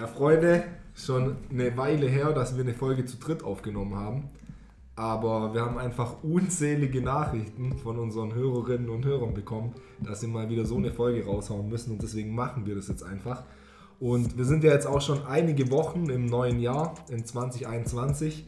Ja, 0.00 0.06
Freunde, 0.06 0.64
schon 0.94 1.36
eine 1.50 1.76
Weile 1.76 2.08
her, 2.08 2.32
dass 2.32 2.56
wir 2.56 2.64
eine 2.64 2.72
Folge 2.72 3.04
zu 3.04 3.18
dritt 3.18 3.44
aufgenommen 3.44 3.96
haben. 3.96 4.30
Aber 4.96 5.52
wir 5.52 5.60
haben 5.60 5.76
einfach 5.76 6.22
unzählige 6.22 7.02
Nachrichten 7.02 7.76
von 7.76 7.98
unseren 7.98 8.34
Hörerinnen 8.34 8.88
und 8.88 9.04
Hörern 9.04 9.34
bekommen, 9.34 9.74
dass 9.98 10.22
sie 10.22 10.26
mal 10.26 10.48
wieder 10.48 10.64
so 10.64 10.78
eine 10.78 10.90
Folge 10.90 11.26
raushauen 11.26 11.68
müssen 11.68 11.92
und 11.92 12.02
deswegen 12.02 12.34
machen 12.34 12.64
wir 12.64 12.76
das 12.76 12.88
jetzt 12.88 13.02
einfach. 13.02 13.42
Und 13.98 14.38
wir 14.38 14.46
sind 14.46 14.64
ja 14.64 14.72
jetzt 14.72 14.86
auch 14.86 15.02
schon 15.02 15.26
einige 15.26 15.70
Wochen 15.70 16.08
im 16.08 16.24
neuen 16.24 16.60
Jahr, 16.60 16.94
in 17.10 17.26
2021. 17.26 18.46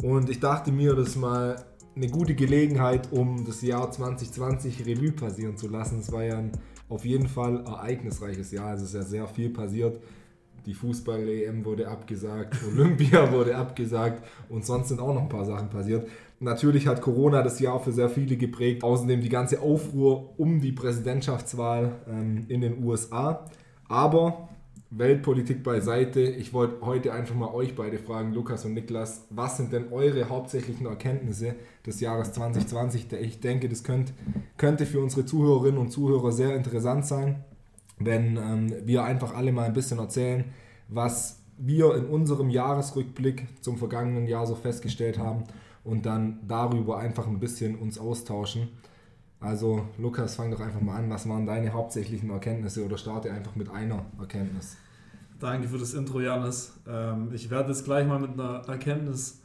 Und 0.00 0.30
ich 0.30 0.38
dachte 0.38 0.70
mir, 0.70 0.94
das 0.94 1.08
ist 1.08 1.16
mal 1.16 1.56
eine 1.96 2.06
gute 2.06 2.36
Gelegenheit, 2.36 3.08
um 3.10 3.44
das 3.44 3.62
Jahr 3.62 3.90
2020 3.90 4.86
Revue 4.86 5.10
passieren 5.10 5.56
zu 5.56 5.66
lassen. 5.66 5.98
Es 5.98 6.12
war 6.12 6.22
ja 6.22 6.38
ein 6.38 6.52
auf 6.88 7.04
jeden 7.04 7.28
Fall 7.28 7.64
ereignisreiches 7.66 8.52
Jahr. 8.52 8.74
Es 8.74 8.82
ist 8.82 8.94
ja 8.94 9.02
sehr 9.02 9.26
viel 9.26 9.50
passiert. 9.50 10.00
Die 10.68 10.74
Fußball-EM 10.74 11.64
wurde 11.64 11.88
abgesagt, 11.88 12.58
Olympia 12.68 13.32
wurde 13.32 13.56
abgesagt 13.56 14.22
und 14.50 14.66
sonst 14.66 14.88
sind 14.88 15.00
auch 15.00 15.14
noch 15.14 15.22
ein 15.22 15.28
paar 15.30 15.46
Sachen 15.46 15.70
passiert. 15.70 16.06
Natürlich 16.40 16.86
hat 16.86 17.00
Corona 17.00 17.42
das 17.42 17.58
Jahr 17.58 17.80
für 17.80 17.90
sehr 17.90 18.10
viele 18.10 18.36
geprägt. 18.36 18.84
Außerdem 18.84 19.22
die 19.22 19.30
ganze 19.30 19.62
Aufruhr 19.62 20.38
um 20.38 20.60
die 20.60 20.72
Präsidentschaftswahl 20.72 21.92
ähm, 22.06 22.44
in 22.48 22.60
den 22.60 22.84
USA. 22.84 23.46
Aber 23.88 24.50
Weltpolitik 24.90 25.62
beiseite. 25.62 26.20
Ich 26.20 26.52
wollte 26.52 26.84
heute 26.84 27.14
einfach 27.14 27.34
mal 27.34 27.48
euch 27.54 27.74
beide 27.74 27.98
fragen, 27.98 28.34
Lukas 28.34 28.66
und 28.66 28.74
Niklas, 28.74 29.24
was 29.30 29.56
sind 29.56 29.72
denn 29.72 29.90
eure 29.90 30.28
hauptsächlichen 30.28 30.86
Erkenntnisse 30.86 31.54
des 31.86 32.00
Jahres 32.00 32.32
2020? 32.32 33.10
Ich 33.22 33.40
denke, 33.40 33.70
das 33.70 33.84
könnt, 33.84 34.12
könnte 34.58 34.84
für 34.84 35.00
unsere 35.00 35.24
Zuhörerinnen 35.24 35.78
und 35.78 35.90
Zuhörer 35.90 36.30
sehr 36.30 36.54
interessant 36.54 37.06
sein, 37.06 37.42
wenn 37.98 38.36
ähm, 38.36 38.72
wir 38.84 39.04
einfach 39.04 39.34
alle 39.34 39.52
mal 39.52 39.64
ein 39.64 39.72
bisschen 39.72 39.98
erzählen, 39.98 40.44
was 40.88 41.40
wir 41.58 41.94
in 41.96 42.06
unserem 42.06 42.50
Jahresrückblick 42.50 43.46
zum 43.60 43.78
vergangenen 43.78 44.26
Jahr 44.26 44.46
so 44.46 44.54
festgestellt 44.54 45.18
haben 45.18 45.44
und 45.84 46.06
dann 46.06 46.38
darüber 46.46 46.98
einfach 46.98 47.26
ein 47.26 47.40
bisschen 47.40 47.76
uns 47.76 47.98
austauschen. 47.98 48.68
Also 49.40 49.86
Lukas, 49.98 50.36
fang 50.36 50.50
doch 50.50 50.60
einfach 50.60 50.80
mal 50.80 50.96
an. 50.96 51.10
Was 51.10 51.28
waren 51.28 51.46
deine 51.46 51.72
hauptsächlichen 51.72 52.30
Erkenntnisse 52.30 52.84
oder 52.84 52.98
starte 52.98 53.30
einfach 53.30 53.54
mit 53.56 53.70
einer 53.70 54.04
Erkenntnis? 54.18 54.76
Danke 55.38 55.68
für 55.68 55.78
das 55.78 55.94
Intro, 55.94 56.20
Janis. 56.20 56.72
Ähm, 56.88 57.30
ich 57.32 57.48
werde 57.50 57.70
jetzt 57.70 57.84
gleich 57.84 58.06
mal 58.06 58.18
mit 58.18 58.32
einer 58.32 58.62
Erkenntnis 58.66 59.40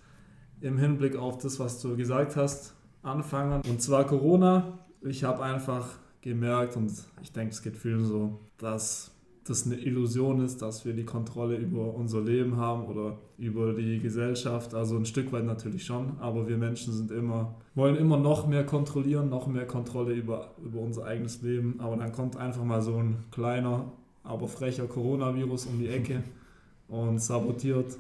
im 0.62 0.78
Hinblick 0.78 1.16
auf 1.16 1.38
das, 1.38 1.60
was 1.60 1.82
du 1.82 1.96
gesagt 1.96 2.36
hast, 2.36 2.74
anfangen. 3.04 3.62
Und 3.70 3.82
zwar 3.82 4.06
Corona. 4.06 4.80
Ich 5.02 5.24
habe 5.24 5.44
einfach 5.44 5.88
gemerkt, 6.24 6.76
und 6.76 6.92
ich 7.22 7.32
denke, 7.32 7.54
es 7.54 7.62
geht 7.62 7.78
vielen 7.78 8.06
so, 8.06 8.40
dass 8.58 9.12
das 9.46 9.66
eine 9.66 9.76
Illusion 9.76 10.44
ist, 10.44 10.62
dass 10.62 10.86
wir 10.86 10.94
die 10.94 11.04
Kontrolle 11.04 11.58
über 11.58 11.94
unser 11.94 12.22
Leben 12.22 12.56
haben 12.56 12.86
oder 12.86 13.18
über 13.38 13.74
die 13.74 14.00
Gesellschaft. 14.00 14.74
Also 14.74 14.96
ein 14.96 15.06
Stück 15.06 15.34
weit 15.34 15.44
natürlich 15.44 15.86
schon, 15.86 16.18
aber 16.20 16.48
wir 16.48 16.58
Menschen 16.58 16.94
sind 16.94 17.12
immer, 17.12 17.56
wollen 17.76 17.98
immer 17.98 18.18
noch 18.18 18.48
mehr 18.48 18.66
kontrollieren, 18.66 19.30
noch 19.30 19.48
mehr 19.48 19.68
Kontrolle 19.68 20.14
über, 20.14 20.52
über 20.64 20.80
unser 20.80 21.06
eigenes 21.06 21.42
Leben. 21.42 21.80
Aber 21.80 21.98
dann 21.98 22.14
kommt 22.14 22.38
einfach 22.38 22.64
mal 22.64 22.82
so 22.82 22.96
ein 22.96 23.18
kleiner, 23.32 23.92
aber 24.24 24.48
frecher 24.48 24.86
Coronavirus 24.86 25.66
um 25.66 25.78
die 25.78 25.90
Ecke 25.90 26.24
und 26.88 27.20
sabotiert 27.22 27.98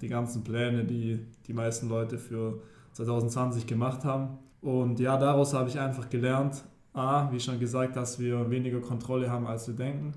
die 0.00 0.08
ganzen 0.08 0.42
Pläne, 0.42 0.84
die 0.84 1.18
die 1.46 1.52
meisten 1.52 1.88
Leute 1.90 2.16
für 2.16 2.62
2020 2.92 3.66
gemacht 3.66 4.04
haben. 4.04 4.38
Und 4.62 5.00
ja, 5.00 5.18
daraus 5.18 5.52
habe 5.52 5.68
ich 5.68 5.78
einfach 5.78 6.08
gelernt, 6.08 6.64
A, 6.98 7.32
wie 7.32 7.40
schon 7.40 7.58
gesagt, 7.58 7.96
dass 7.96 8.18
wir 8.18 8.50
weniger 8.50 8.80
Kontrolle 8.80 9.30
haben, 9.30 9.46
als 9.46 9.68
wir 9.68 9.74
denken 9.74 10.12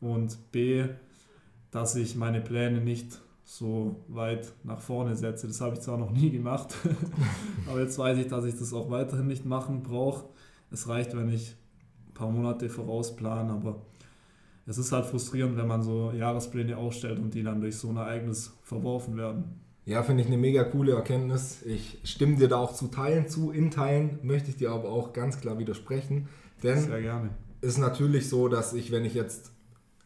und 0.00 0.52
B, 0.52 0.84
dass 1.70 1.96
ich 1.96 2.16
meine 2.16 2.40
Pläne 2.40 2.80
nicht 2.80 3.20
so 3.44 4.04
weit 4.08 4.52
nach 4.64 4.80
vorne 4.80 5.16
setze. 5.16 5.46
Das 5.46 5.60
habe 5.60 5.74
ich 5.74 5.80
zwar 5.80 5.98
noch 5.98 6.10
nie 6.10 6.30
gemacht, 6.30 6.74
aber 7.68 7.80
jetzt 7.80 7.98
weiß 7.98 8.18
ich, 8.18 8.28
dass 8.28 8.44
ich 8.44 8.58
das 8.58 8.72
auch 8.72 8.90
weiterhin 8.90 9.26
nicht 9.26 9.44
machen 9.44 9.82
brauche. 9.82 10.26
Es 10.70 10.88
reicht, 10.88 11.16
wenn 11.16 11.28
ich 11.28 11.54
ein 12.08 12.14
paar 12.14 12.30
Monate 12.30 12.68
vorausplane, 12.68 13.52
aber 13.52 13.82
es 14.66 14.78
ist 14.78 14.92
halt 14.92 15.06
frustrierend, 15.06 15.56
wenn 15.56 15.66
man 15.66 15.82
so 15.82 16.12
Jahrespläne 16.12 16.76
aufstellt 16.76 17.18
und 17.18 17.34
die 17.34 17.42
dann 17.42 17.60
durch 17.60 17.76
so 17.76 17.90
ein 17.90 17.96
Ereignis 17.96 18.56
verworfen 18.62 19.16
werden. 19.16 19.60
Ja, 19.86 20.02
finde 20.02 20.22
ich 20.22 20.28
eine 20.28 20.38
mega 20.38 20.64
coole 20.64 20.92
Erkenntnis. 20.92 21.62
Ich 21.66 21.98
stimme 22.04 22.36
dir 22.36 22.48
da 22.48 22.56
auch 22.56 22.72
zu 22.72 22.88
Teilen 22.88 23.28
zu. 23.28 23.50
In 23.50 23.70
Teilen 23.70 24.18
möchte 24.22 24.50
ich 24.50 24.56
dir 24.56 24.70
aber 24.70 24.88
auch 24.88 25.12
ganz 25.12 25.40
klar 25.40 25.58
widersprechen. 25.58 26.28
Denn 26.62 26.80
Sehr 26.80 27.02
gerne. 27.02 27.30
ist 27.60 27.78
natürlich 27.78 28.28
so, 28.28 28.48
dass 28.48 28.72
ich, 28.72 28.90
wenn 28.92 29.04
ich 29.04 29.14
jetzt 29.14 29.50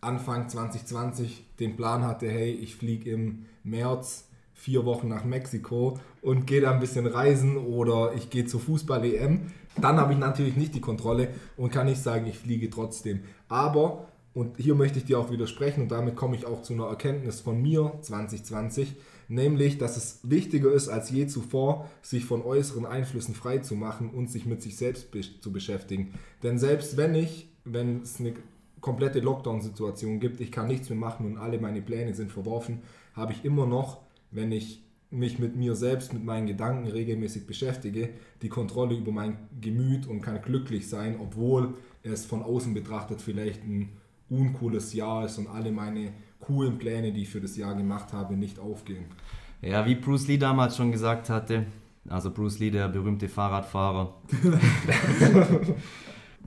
Anfang 0.01 0.49
2020 0.49 1.45
den 1.61 1.77
Plan 1.77 2.05
hatte, 2.05 2.29
hey, 2.29 2.51
ich 2.51 2.75
fliege 2.75 3.11
im 3.11 3.47
März 3.63 4.29
vier 4.53 4.85
Wochen 4.85 5.09
nach 5.09 5.25
Mexiko 5.25 5.99
und 6.21 6.47
gehe 6.47 6.61
da 6.61 6.73
ein 6.73 6.81
bisschen 6.81 7.07
reisen 7.07 7.57
oder 7.57 8.13
ich 8.17 8.31
gehe 8.31 8.45
zur 8.45 8.59
Fußball-EM, 8.61 9.53
dann 9.81 9.99
habe 9.99 10.13
ich 10.13 10.19
natürlich 10.19 10.57
nicht 10.57 10.75
die 10.75 10.81
Kontrolle 10.81 11.29
und 11.57 11.71
kann 11.71 11.87
nicht 11.87 12.03
sagen, 12.03 12.27
ich 12.27 12.39
fliege 12.39 12.69
trotzdem. 12.69 13.21
Aber, 13.49 14.09
und 14.35 14.57
hier 14.57 14.75
möchte 14.75 14.99
ich 14.99 15.05
dir 15.05 15.21
auch 15.21 15.31
widersprechen 15.31 15.83
und 15.83 15.93
damit 15.93 16.17
komme 16.17 16.35
ich 16.35 16.45
auch 16.45 16.63
zu 16.63 16.73
einer 16.73 16.87
Erkenntnis 16.87 17.41
von 17.41 17.63
mir 17.63 17.93
2020, 18.03 18.97
nämlich, 19.29 19.79
dass 19.79 19.97
es 19.97 20.21
wichtiger 20.23 20.73
ist 20.73 20.89
als 20.89 21.11
je 21.11 21.27
zuvor, 21.27 21.89
sich 22.03 22.25
von 22.25 22.43
äußeren 22.43 22.87
Einflüssen 22.87 23.35
frei 23.35 23.59
zu 23.59 23.75
machen 23.77 24.11
und 24.11 24.31
sich 24.31 24.47
mit 24.47 24.63
sich 24.63 24.77
selbst 24.77 25.09
zu 25.41 25.53
beschäftigen. 25.53 26.15
Denn 26.43 26.59
selbst 26.59 26.97
wenn 26.97 27.15
ich, 27.15 27.49
wenn 27.65 28.03
es 28.03 28.19
eine 28.19 28.35
komplette 28.81 29.21
Lockdown-Situation 29.21 30.21
gibt, 30.21 30.41
ich 30.41 30.51
kann 30.51 30.69
nichts 30.69 30.89
mehr 30.89 30.99
machen 30.99 31.27
und 31.27 31.37
alle 31.37 31.59
meine 31.59 31.83
Pläne 31.83 32.15
sind 32.15 32.33
verworfen, 32.33 32.83
habe 33.13 33.33
ich 33.33 33.45
immer 33.45 33.67
noch, 33.67 34.01
wenn 34.31 34.53
ich 34.53 34.83
mich 35.11 35.39
mit 35.39 35.57
mir 35.57 35.75
selbst, 35.75 36.13
mit 36.13 36.25
meinen 36.25 36.47
Gedanken 36.47 36.87
regelmäßig 36.87 37.47
beschäftige, 37.47 38.11
die 38.43 38.49
Kontrolle 38.49 38.97
über 38.97 39.11
mein 39.11 39.39
Gemüt 39.61 40.07
und 40.07 40.21
kann 40.21 40.43
glücklich 40.43 40.89
sein, 40.89 41.17
obwohl 41.19 41.75
es 42.03 42.27
von 42.27 42.43
außen 42.43 42.75
betrachtet 42.75 43.23
vielleicht 43.23 43.65
ein 43.65 43.91
uncooles 44.29 44.93
Jahr 44.93 45.25
ist 45.25 45.39
und 45.39 45.49
alle 45.49 45.73
meine 45.73 46.13
coolen 46.41 46.79
Pläne, 46.79 47.13
die 47.13 47.23
ich 47.23 47.29
für 47.29 47.41
das 47.41 47.57
Jahr 47.57 47.75
gemacht 47.75 48.13
habe, 48.13 48.37
nicht 48.37 48.59
aufgehen. 48.59 49.07
Ja, 49.61 49.87
wie 49.87 49.95
Bruce 49.95 50.29
Lee 50.29 50.39
damals 50.39 50.77
schon 50.77 50.93
gesagt 50.93 51.31
hatte, 51.31 51.67
also 52.09 52.31
Bruce 52.31 52.59
Lee, 52.59 52.71
der 52.71 52.89
berühmte 52.89 53.29
Fahrradfahrer, 53.29 54.15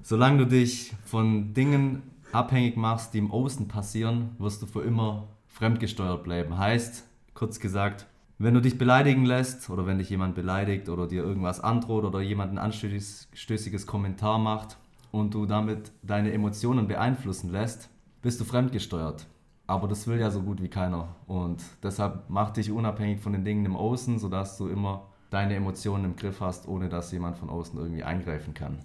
solange 0.01 0.39
du 0.39 0.47
dich 0.47 0.93
von 1.05 1.53
Dingen 1.53 2.03
abhängig 2.31 2.77
machst, 2.77 3.13
die 3.13 3.19
im 3.19 3.31
Außen 3.31 3.67
passieren, 3.67 4.29
wirst 4.39 4.61
du 4.61 4.65
für 4.65 4.81
immer 4.81 5.27
fremdgesteuert 5.47 6.23
bleiben. 6.23 6.57
Heißt, 6.57 7.05
kurz 7.33 7.59
gesagt, 7.59 8.07
wenn 8.39 8.53
du 8.55 8.61
dich 8.61 8.77
beleidigen 8.77 9.25
lässt 9.25 9.69
oder 9.69 9.85
wenn 9.85 9.99
dich 9.99 10.09
jemand 10.09 10.33
beleidigt 10.33 10.89
oder 10.89 11.05
dir 11.05 11.23
irgendwas 11.23 11.59
androht 11.59 12.05
oder 12.05 12.21
jemand 12.21 12.53
ein 12.53 12.57
anstößiges 12.57 13.85
Kommentar 13.85 14.39
macht 14.39 14.77
und 15.11 15.33
du 15.35 15.45
damit 15.45 15.91
deine 16.01 16.31
Emotionen 16.31 16.87
beeinflussen 16.87 17.51
lässt, 17.51 17.89
bist 18.21 18.39
du 18.39 18.45
fremdgesteuert. 18.45 19.27
Aber 19.71 19.87
das 19.87 20.05
will 20.05 20.19
ja 20.19 20.29
so 20.29 20.41
gut 20.41 20.61
wie 20.61 20.67
keiner. 20.67 21.15
Und 21.27 21.63
deshalb 21.81 22.25
mach 22.27 22.51
dich 22.51 22.71
unabhängig 22.71 23.21
von 23.21 23.31
den 23.31 23.45
Dingen 23.45 23.65
im 23.65 23.77
Außen, 23.77 24.19
sodass 24.19 24.57
du 24.57 24.67
immer 24.67 25.07
deine 25.29 25.55
Emotionen 25.55 26.03
im 26.03 26.17
Griff 26.17 26.41
hast, 26.41 26.67
ohne 26.67 26.89
dass 26.89 27.13
jemand 27.13 27.37
von 27.37 27.49
außen 27.49 27.79
irgendwie 27.79 28.03
eingreifen 28.03 28.53
kann. 28.53 28.79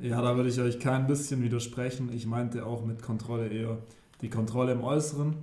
Ja, 0.00 0.20
da 0.20 0.34
würde 0.34 0.48
ich 0.48 0.60
euch 0.60 0.80
kein 0.80 1.06
bisschen 1.06 1.40
widersprechen. 1.40 2.10
Ich 2.12 2.26
meinte 2.26 2.66
auch 2.66 2.84
mit 2.84 3.00
Kontrolle 3.00 3.46
eher 3.46 3.78
die 4.22 4.28
Kontrolle 4.28 4.72
im 4.72 4.82
Äußeren. 4.82 5.36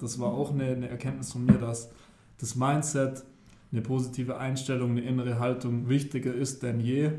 Das 0.00 0.18
war 0.18 0.32
auch 0.32 0.50
eine, 0.50 0.64
eine 0.64 0.88
Erkenntnis 0.88 1.30
von 1.30 1.44
mir, 1.44 1.58
dass 1.58 1.88
das 2.40 2.56
Mindset, 2.56 3.22
eine 3.70 3.82
positive 3.82 4.38
Einstellung, 4.38 4.90
eine 4.90 5.02
innere 5.02 5.38
Haltung 5.38 5.88
wichtiger 5.88 6.34
ist 6.34 6.64
denn 6.64 6.80
je. 6.80 7.12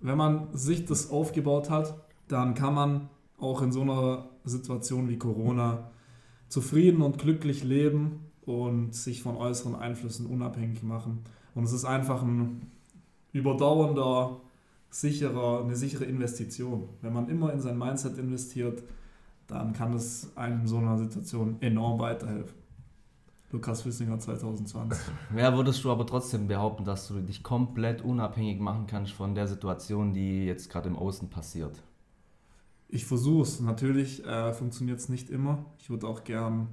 Wenn 0.00 0.18
man 0.18 0.48
sich 0.52 0.84
das 0.84 1.12
aufgebaut 1.12 1.70
hat, 1.70 1.94
dann 2.26 2.54
kann 2.54 2.74
man 2.74 3.08
auch 3.38 3.62
in 3.62 3.70
so 3.70 3.82
einer 3.82 4.24
Situation 4.44 5.08
wie 5.08 5.16
Corona 5.16 5.91
zufrieden 6.52 7.00
und 7.00 7.16
glücklich 7.16 7.64
leben 7.64 8.30
und 8.44 8.94
sich 8.94 9.22
von 9.22 9.36
äußeren 9.36 9.74
Einflüssen 9.74 10.26
unabhängig 10.26 10.82
machen. 10.82 11.24
Und 11.54 11.64
es 11.64 11.72
ist 11.72 11.86
einfach 11.86 12.22
ein 12.22 12.70
überdauernder 13.32 14.38
sicherer, 14.90 15.64
eine 15.64 15.74
sichere 15.76 16.04
Investition. 16.04 16.90
Wenn 17.00 17.14
man 17.14 17.30
immer 17.30 17.54
in 17.54 17.60
sein 17.62 17.78
Mindset 17.78 18.18
investiert, 18.18 18.82
dann 19.46 19.72
kann 19.72 19.94
es 19.94 20.36
einem 20.36 20.60
in 20.60 20.66
so 20.66 20.76
einer 20.76 20.98
Situation 20.98 21.56
enorm 21.60 21.98
weiterhelfen. 21.98 22.54
Lukas 23.50 23.86
Wissinger 23.86 24.18
2020. 24.18 24.98
Ja, 25.34 25.56
würdest 25.56 25.82
du 25.84 25.90
aber 25.90 26.04
trotzdem 26.06 26.48
behaupten, 26.48 26.84
dass 26.84 27.08
du 27.08 27.20
dich 27.20 27.42
komplett 27.42 28.02
unabhängig 28.02 28.60
machen 28.60 28.86
kannst 28.86 29.12
von 29.12 29.34
der 29.34 29.46
Situation, 29.46 30.12
die 30.12 30.44
jetzt 30.44 30.68
gerade 30.68 30.90
im 30.90 30.96
Außen 30.96 31.30
passiert? 31.30 31.82
Ich 32.94 33.06
versuche 33.06 33.44
es. 33.44 33.58
Natürlich 33.58 34.22
äh, 34.26 34.52
funktioniert 34.52 34.98
es 34.98 35.08
nicht 35.08 35.30
immer. 35.30 35.64
Ich 35.78 35.88
würde 35.88 36.06
auch 36.06 36.24
gern 36.24 36.68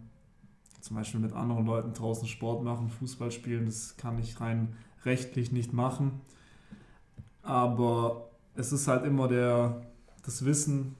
zum 0.82 0.98
Beispiel 0.98 1.22
mit 1.22 1.32
anderen 1.32 1.66
Leuten 1.66 1.94
draußen 1.94 2.28
Sport 2.28 2.62
machen, 2.62 2.90
Fußball 2.90 3.32
spielen. 3.32 3.66
Das 3.68 3.96
kann 3.96 4.20
ich 4.20 4.42
rein 4.42 4.76
rechtlich 5.06 5.54
nicht 5.54 5.72
machen. 5.72 6.20
Aber 7.42 8.32
es 8.54 8.74
ist 8.74 8.90
halt 8.90 9.06
immer 9.06 9.30
der, 9.30 9.82
das 10.26 10.44
Wissen, 10.44 10.98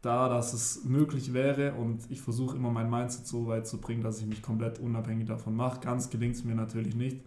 da, 0.00 0.30
dass 0.30 0.54
es 0.54 0.84
möglich 0.84 1.34
wäre 1.34 1.74
und 1.74 2.10
ich 2.10 2.22
versuche 2.22 2.56
immer 2.56 2.70
mein 2.70 2.88
Mindset 2.88 3.26
so 3.26 3.46
weit 3.46 3.66
zu 3.66 3.78
bringen, 3.78 4.02
dass 4.02 4.20
ich 4.20 4.26
mich 4.26 4.40
komplett 4.40 4.78
unabhängig 4.78 5.26
davon 5.26 5.54
mache. 5.54 5.80
Ganz 5.80 6.08
gelingt 6.08 6.36
es 6.36 6.44
mir 6.44 6.54
natürlich 6.54 6.94
nicht, 6.94 7.20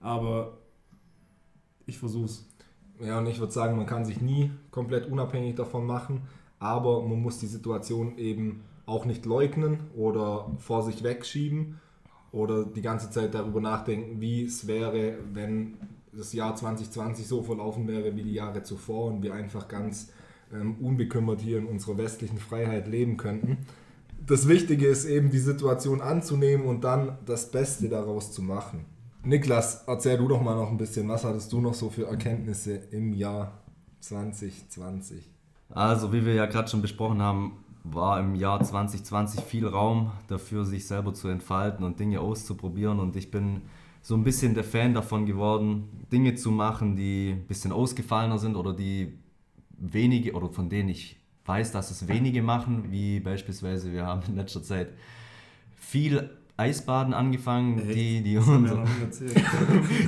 aber 0.00 0.58
ich 1.86 1.98
versuche 1.98 2.24
es. 2.24 2.48
Ja, 3.00 3.18
und 3.18 3.26
ich 3.26 3.40
würde 3.40 3.52
sagen, 3.52 3.76
man 3.76 3.86
kann 3.86 4.04
sich 4.04 4.20
nie 4.20 4.50
komplett 4.70 5.06
unabhängig 5.06 5.56
davon 5.56 5.86
machen, 5.86 6.22
aber 6.58 7.02
man 7.02 7.20
muss 7.20 7.38
die 7.38 7.46
Situation 7.46 8.18
eben 8.18 8.62
auch 8.86 9.04
nicht 9.04 9.26
leugnen 9.26 9.80
oder 9.96 10.50
vor 10.58 10.82
sich 10.82 11.02
wegschieben 11.02 11.80
oder 12.30 12.64
die 12.64 12.82
ganze 12.82 13.10
Zeit 13.10 13.34
darüber 13.34 13.60
nachdenken, 13.60 14.20
wie 14.20 14.44
es 14.44 14.66
wäre, 14.66 15.18
wenn 15.32 15.74
das 16.12 16.32
Jahr 16.32 16.54
2020 16.54 17.26
so 17.26 17.42
verlaufen 17.42 17.88
wäre 17.88 18.14
wie 18.16 18.22
die 18.22 18.34
Jahre 18.34 18.62
zuvor 18.62 19.06
und 19.06 19.22
wir 19.22 19.34
einfach 19.34 19.68
ganz 19.68 20.10
ähm, 20.52 20.76
unbekümmert 20.80 21.40
hier 21.40 21.58
in 21.58 21.66
unserer 21.66 21.96
westlichen 21.98 22.38
Freiheit 22.38 22.86
leben 22.86 23.16
könnten. 23.16 23.58
Das 24.24 24.46
Wichtige 24.46 24.86
ist 24.86 25.04
eben, 25.04 25.30
die 25.30 25.38
Situation 25.38 26.00
anzunehmen 26.00 26.66
und 26.66 26.84
dann 26.84 27.18
das 27.26 27.50
Beste 27.50 27.88
daraus 27.88 28.32
zu 28.32 28.42
machen. 28.42 28.84
Niklas, 29.24 29.84
erzähl 29.86 30.18
du 30.18 30.26
doch 30.26 30.42
mal 30.42 30.56
noch 30.56 30.70
ein 30.70 30.76
bisschen, 30.76 31.08
was 31.08 31.24
hattest 31.24 31.52
du 31.52 31.60
noch 31.60 31.74
so 31.74 31.90
für 31.90 32.08
Erkenntnisse 32.08 32.74
im 32.90 33.12
Jahr 33.12 33.52
2020? 34.00 35.30
Also, 35.70 36.12
wie 36.12 36.26
wir 36.26 36.34
ja 36.34 36.46
gerade 36.46 36.68
schon 36.68 36.82
besprochen 36.82 37.22
haben, 37.22 37.64
war 37.84 38.18
im 38.18 38.34
Jahr 38.34 38.62
2020 38.62 39.42
viel 39.42 39.66
Raum 39.66 40.10
dafür, 40.26 40.64
sich 40.64 40.86
selber 40.88 41.14
zu 41.14 41.28
entfalten 41.28 41.84
und 41.84 42.00
Dinge 42.00 42.20
auszuprobieren. 42.20 42.98
Und 42.98 43.14
ich 43.14 43.30
bin 43.30 43.62
so 44.02 44.16
ein 44.16 44.24
bisschen 44.24 44.54
der 44.54 44.64
Fan 44.64 44.92
davon 44.92 45.24
geworden, 45.24 46.04
Dinge 46.10 46.34
zu 46.34 46.50
machen, 46.50 46.96
die 46.96 47.30
ein 47.32 47.46
bisschen 47.46 47.70
ausgefallener 47.70 48.38
sind 48.38 48.56
oder 48.56 48.72
die 48.72 49.18
wenige 49.78 50.32
oder 50.32 50.48
von 50.48 50.68
denen 50.68 50.88
ich 50.88 51.20
weiß, 51.44 51.70
dass 51.70 51.92
es 51.92 52.08
wenige 52.08 52.42
machen, 52.42 52.90
wie 52.90 53.20
beispielsweise 53.20 53.92
wir 53.92 54.04
haben 54.04 54.22
in 54.26 54.36
letzter 54.36 54.62
Zeit 54.62 54.88
viel 55.76 56.30
Eisbaden 56.56 57.14
angefangen, 57.14 57.88
die 57.88 58.22
die, 58.22 58.36
unser, 58.36 58.84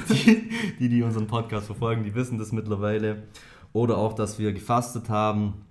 die, 0.08 0.50
die, 0.78 0.88
die 0.88 1.02
unseren 1.02 1.26
Podcast 1.26 1.66
verfolgen, 1.66 2.04
die 2.04 2.14
wissen 2.14 2.38
das 2.38 2.52
mittlerweile. 2.52 3.24
Oder 3.72 3.98
auch, 3.98 4.12
dass 4.12 4.38
wir 4.38 4.52
gefastet 4.52 5.08
haben, 5.08 5.64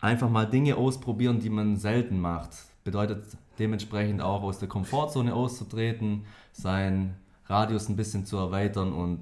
einfach 0.00 0.30
mal 0.30 0.46
Dinge 0.46 0.76
ausprobieren, 0.76 1.40
die 1.40 1.50
man 1.50 1.76
selten 1.76 2.20
macht. 2.20 2.50
Bedeutet 2.84 3.24
dementsprechend 3.58 4.22
auch 4.22 4.42
aus 4.42 4.58
der 4.58 4.68
Komfortzone 4.68 5.34
auszutreten, 5.34 6.24
seinen 6.52 7.16
Radius 7.46 7.88
ein 7.88 7.96
bisschen 7.96 8.24
zu 8.24 8.38
erweitern 8.38 8.92
und 8.92 9.20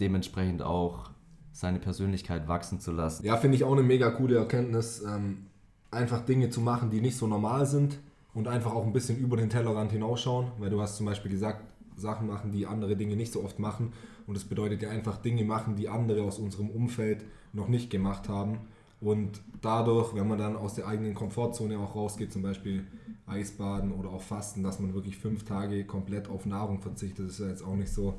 dementsprechend 0.00 0.60
auch 0.62 1.10
seine 1.52 1.78
Persönlichkeit 1.78 2.48
wachsen 2.48 2.80
zu 2.80 2.92
lassen. 2.92 3.24
Ja, 3.24 3.38
finde 3.38 3.56
ich 3.56 3.64
auch 3.64 3.72
eine 3.72 3.82
mega 3.82 4.10
coole 4.10 4.36
Erkenntnis. 4.36 5.02
Ähm, 5.02 5.46
einfach 5.90 6.20
Dinge 6.26 6.50
zu 6.50 6.60
machen, 6.60 6.90
die 6.90 7.00
nicht 7.00 7.16
so 7.16 7.26
normal 7.26 7.64
sind 7.64 7.98
und 8.36 8.46
einfach 8.46 8.72
auch 8.72 8.86
ein 8.86 8.92
bisschen 8.92 9.18
über 9.18 9.36
den 9.36 9.50
Tellerrand 9.50 9.90
hinausschauen, 9.90 10.52
weil 10.58 10.70
du 10.70 10.80
hast 10.80 10.96
zum 10.96 11.06
Beispiel 11.06 11.30
gesagt, 11.30 11.64
Sachen 11.96 12.28
machen, 12.28 12.52
die 12.52 12.66
andere 12.66 12.94
Dinge 12.94 13.16
nicht 13.16 13.32
so 13.32 13.42
oft 13.42 13.58
machen 13.58 13.92
und 14.26 14.36
das 14.36 14.44
bedeutet 14.44 14.82
ja 14.82 14.90
einfach 14.90 15.16
Dinge 15.16 15.44
machen, 15.44 15.74
die 15.74 15.88
andere 15.88 16.22
aus 16.22 16.38
unserem 16.38 16.70
Umfeld 16.70 17.24
noch 17.52 17.68
nicht 17.68 17.90
gemacht 17.90 18.28
haben 18.28 18.58
und 19.00 19.40
dadurch, 19.62 20.14
wenn 20.14 20.28
man 20.28 20.38
dann 20.38 20.56
aus 20.56 20.74
der 20.74 20.86
eigenen 20.86 21.14
Komfortzone 21.14 21.78
auch 21.78 21.96
rausgeht, 21.96 22.32
zum 22.32 22.42
Beispiel 22.42 22.86
Eisbaden 23.26 23.92
oder 23.92 24.10
auch 24.10 24.22
Fasten, 24.22 24.62
dass 24.62 24.78
man 24.78 24.94
wirklich 24.94 25.16
fünf 25.16 25.44
Tage 25.44 25.84
komplett 25.84 26.28
auf 26.28 26.46
Nahrung 26.46 26.80
verzichtet, 26.80 27.30
ist 27.30 27.40
ja 27.40 27.48
jetzt 27.48 27.64
auch 27.64 27.74
nicht 27.74 27.92
so 27.92 28.14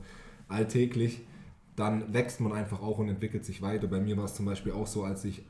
alltäglich 0.50 1.22
dann 1.78 2.12
wächst 2.12 2.42
man 2.42 2.52
einfach 2.54 2.82
auch 2.82 2.98
und 2.98 3.08
entwickelt 3.08 3.46
sich 3.46 3.62
weiter. 3.62 3.88
Bei 3.88 4.02
mir 4.02 4.18
war 4.18 4.26
es 4.26 4.34
zum 4.34 4.46
Beispiel 4.46 4.72
auch 4.72 4.88
so, 4.88 5.04
als 5.04 5.24
ich 5.24 5.44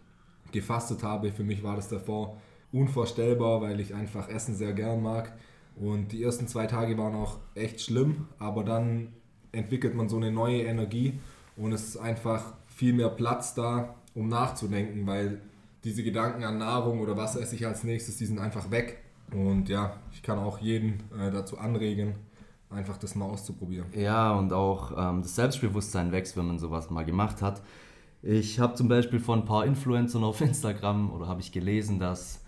gefastet 0.51 1.01
habe, 1.01 1.31
für 1.31 1.45
mich 1.45 1.63
war 1.63 1.77
das 1.77 1.87
davor 1.87 2.37
unvorstellbar, 2.71 3.61
weil 3.61 3.79
ich 3.79 3.93
einfach 3.93 4.29
Essen 4.29 4.55
sehr 4.55 4.73
gern 4.73 5.01
mag. 5.01 5.33
Und 5.75 6.11
die 6.11 6.23
ersten 6.23 6.47
zwei 6.47 6.65
Tage 6.65 6.97
waren 6.97 7.15
auch 7.15 7.37
echt 7.55 7.81
schlimm, 7.81 8.27
aber 8.39 8.63
dann 8.63 9.13
entwickelt 9.51 9.95
man 9.95 10.09
so 10.09 10.17
eine 10.17 10.31
neue 10.31 10.63
Energie 10.63 11.19
und 11.55 11.71
es 11.71 11.87
ist 11.89 11.97
einfach 11.97 12.53
viel 12.67 12.93
mehr 12.93 13.09
Platz 13.09 13.53
da, 13.53 13.95
um 14.13 14.27
nachzudenken, 14.27 15.05
weil 15.05 15.41
diese 15.83 16.03
Gedanken 16.03 16.43
an 16.43 16.57
Nahrung 16.57 16.99
oder 16.99 17.15
was 17.15 17.35
esse 17.35 17.55
ich 17.55 17.65
als 17.65 17.83
nächstes, 17.83 18.17
die 18.17 18.25
sind 18.25 18.39
einfach 18.39 18.71
weg. 18.71 19.03
Und 19.31 19.69
ja, 19.69 19.97
ich 20.11 20.23
kann 20.23 20.39
auch 20.39 20.59
jeden 20.59 21.03
äh, 21.19 21.31
dazu 21.31 21.57
anregen, 21.57 22.15
einfach 22.69 22.97
das 22.97 23.15
mal 23.15 23.25
auszuprobieren. 23.25 23.87
Ja, 23.93 24.33
und 24.33 24.53
auch 24.53 24.91
ähm, 24.97 25.21
das 25.21 25.35
Selbstbewusstsein 25.35 26.11
wächst, 26.11 26.37
wenn 26.37 26.47
man 26.47 26.59
sowas 26.59 26.89
mal 26.89 27.05
gemacht 27.05 27.41
hat. 27.41 27.61
Ich 28.21 28.59
habe 28.59 28.73
zum 28.75 28.87
Beispiel 28.87 29.19
von 29.19 29.39
ein 29.39 29.45
paar 29.45 29.65
Influencern 29.65 30.23
auf 30.23 30.41
Instagram 30.41 31.11
oder 31.11 31.27
habe 31.27 31.41
ich 31.41 31.51
gelesen, 31.51 31.99
dass 31.99 32.43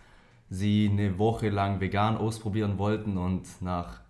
sie 0.50 0.90
eine 0.92 1.18
Woche 1.18 1.50
lang 1.50 1.80
vegan 1.80 2.18
ausprobieren 2.18 2.78
wollten 2.78 3.18
und 3.18 3.44
nach 3.62 4.02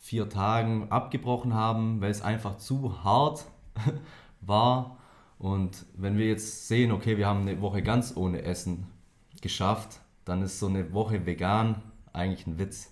vier 0.00 0.28
Tagen 0.28 0.90
abgebrochen 0.90 1.54
haben, 1.54 2.00
weil 2.00 2.10
es 2.10 2.22
einfach 2.22 2.58
zu 2.58 3.04
hart 3.04 3.46
war. 4.40 4.98
Und 5.38 5.86
wenn 5.96 6.18
wir 6.18 6.26
jetzt 6.26 6.68
sehen, 6.68 6.92
okay, 6.92 7.18
wir 7.18 7.26
haben 7.26 7.42
eine 7.42 7.60
Woche 7.60 7.82
ganz 7.82 8.16
ohne 8.16 8.42
Essen 8.42 8.86
geschafft, 9.40 10.00
dann 10.24 10.42
ist 10.42 10.58
so 10.58 10.66
eine 10.66 10.92
Woche 10.92 11.26
vegan 11.26 11.82
eigentlich 12.12 12.46
ein 12.46 12.58
Witz. 12.58 12.90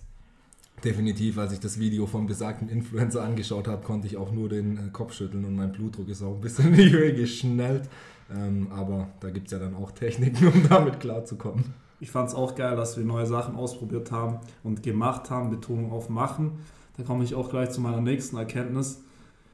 Definitiv, 0.83 1.37
als 1.37 1.53
ich 1.53 1.59
das 1.59 1.79
Video 1.79 2.07
vom 2.07 2.25
besagten 2.25 2.67
Influencer 2.67 3.23
angeschaut 3.23 3.67
habe, 3.67 3.83
konnte 3.83 4.07
ich 4.07 4.17
auch 4.17 4.31
nur 4.31 4.49
den 4.49 4.77
äh, 4.77 4.89
Kopf 4.91 5.13
schütteln 5.13 5.45
und 5.45 5.55
mein 5.55 5.71
Blutdruck 5.71 6.09
ist 6.09 6.23
auch 6.23 6.33
ein 6.33 6.41
bisschen 6.41 6.67
in 6.73 6.75
die 6.75 6.91
Höhe 6.91 7.13
geschnellt. 7.13 7.87
Ähm, 8.33 8.67
aber 8.71 9.09
da 9.19 9.29
gibt 9.29 9.47
es 9.47 9.51
ja 9.51 9.59
dann 9.59 9.75
auch 9.75 9.91
Techniken, 9.91 10.47
um 10.47 10.67
damit 10.67 10.99
klarzukommen. 10.99 11.73
Ich 12.01 12.11
fand 12.11 12.27
es 12.27 12.35
auch 12.35 12.55
geil, 12.55 12.75
dass 12.75 12.97
wir 12.97 13.05
neue 13.05 13.25
Sachen 13.25 13.55
ausprobiert 13.55 14.11
haben 14.11 14.39
und 14.63 14.83
gemacht 14.83 15.29
haben, 15.29 15.49
Betonung 15.49 15.93
auf 15.93 16.09
machen. 16.09 16.59
Da 16.97 17.03
komme 17.03 17.23
ich 17.23 17.35
auch 17.35 17.49
gleich 17.49 17.69
zu 17.69 17.79
meiner 17.79 18.01
nächsten 18.01 18.35
Erkenntnis. 18.35 19.01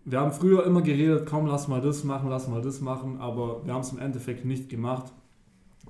Wir 0.05 0.19
haben 0.19 0.31
früher 0.31 0.65
immer 0.65 0.81
geredet, 0.81 1.27
komm, 1.29 1.45
lass 1.45 1.67
mal 1.67 1.81
das 1.81 2.03
machen, 2.03 2.29
lass 2.29 2.47
mal 2.47 2.61
das 2.63 2.81
machen, 2.81 3.17
aber 3.19 3.63
wir 3.65 3.73
haben 3.73 3.81
es 3.81 3.91
im 3.91 3.99
Endeffekt 3.99 4.45
nicht 4.45 4.69
gemacht. 4.69 5.11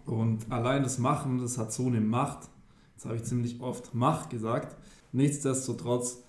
Und 0.05 0.51
allein 0.51 0.83
das 0.83 0.97
Machen, 0.97 1.39
das 1.39 1.57
hat 1.57 1.71
so 1.71 1.85
eine 1.85 2.01
Macht. 2.01 2.49
Jetzt 2.95 3.05
habe 3.05 3.15
ich 3.15 3.23
ziemlich 3.23 3.61
oft 3.61 3.93
Macht 3.93 4.29
gesagt 4.29 4.75
Nichtsdestotrotz 5.11 6.23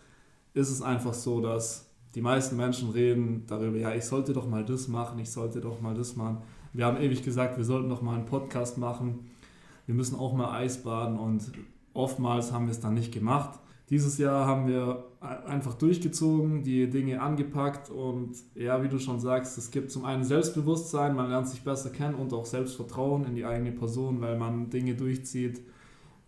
ist 0.54 0.70
es 0.70 0.82
einfach 0.82 1.14
so, 1.14 1.40
dass 1.40 1.90
die 2.14 2.22
meisten 2.22 2.56
Menschen 2.56 2.90
reden 2.90 3.44
darüber, 3.46 3.76
ja, 3.76 3.92
ich 3.94 4.04
sollte 4.04 4.32
doch 4.32 4.48
mal 4.48 4.64
das 4.64 4.88
machen, 4.88 5.18
ich 5.18 5.30
sollte 5.30 5.60
doch 5.60 5.80
mal 5.80 5.94
das 5.94 6.16
machen. 6.16 6.38
Wir 6.72 6.86
haben 6.86 6.96
ewig 6.98 7.22
gesagt, 7.22 7.56
wir 7.56 7.64
sollten 7.64 7.88
doch 7.88 8.02
mal 8.02 8.14
einen 8.14 8.26
Podcast 8.26 8.78
machen. 8.78 9.30
Wir 9.88 9.94
müssen 9.94 10.18
auch 10.18 10.34
mal 10.34 10.52
Eisbaden 10.52 11.18
und 11.18 11.50
oftmals 11.94 12.52
haben 12.52 12.66
wir 12.66 12.72
es 12.72 12.80
dann 12.80 12.92
nicht 12.92 13.10
gemacht. 13.10 13.58
Dieses 13.88 14.18
Jahr 14.18 14.46
haben 14.46 14.68
wir 14.68 15.06
einfach 15.20 15.72
durchgezogen, 15.72 16.62
die 16.62 16.90
Dinge 16.90 17.22
angepackt 17.22 17.88
und 17.88 18.36
ja, 18.54 18.82
wie 18.82 18.88
du 18.88 18.98
schon 18.98 19.18
sagst, 19.18 19.56
es 19.56 19.70
gibt 19.70 19.90
zum 19.90 20.04
einen 20.04 20.24
Selbstbewusstsein, 20.24 21.16
man 21.16 21.30
lernt 21.30 21.48
sich 21.48 21.62
besser 21.62 21.88
kennen 21.88 22.16
und 22.16 22.34
auch 22.34 22.44
Selbstvertrauen 22.44 23.24
in 23.24 23.34
die 23.34 23.46
eigene 23.46 23.72
Person, 23.72 24.20
weil 24.20 24.36
man 24.36 24.68
Dinge 24.68 24.94
durchzieht. 24.94 25.62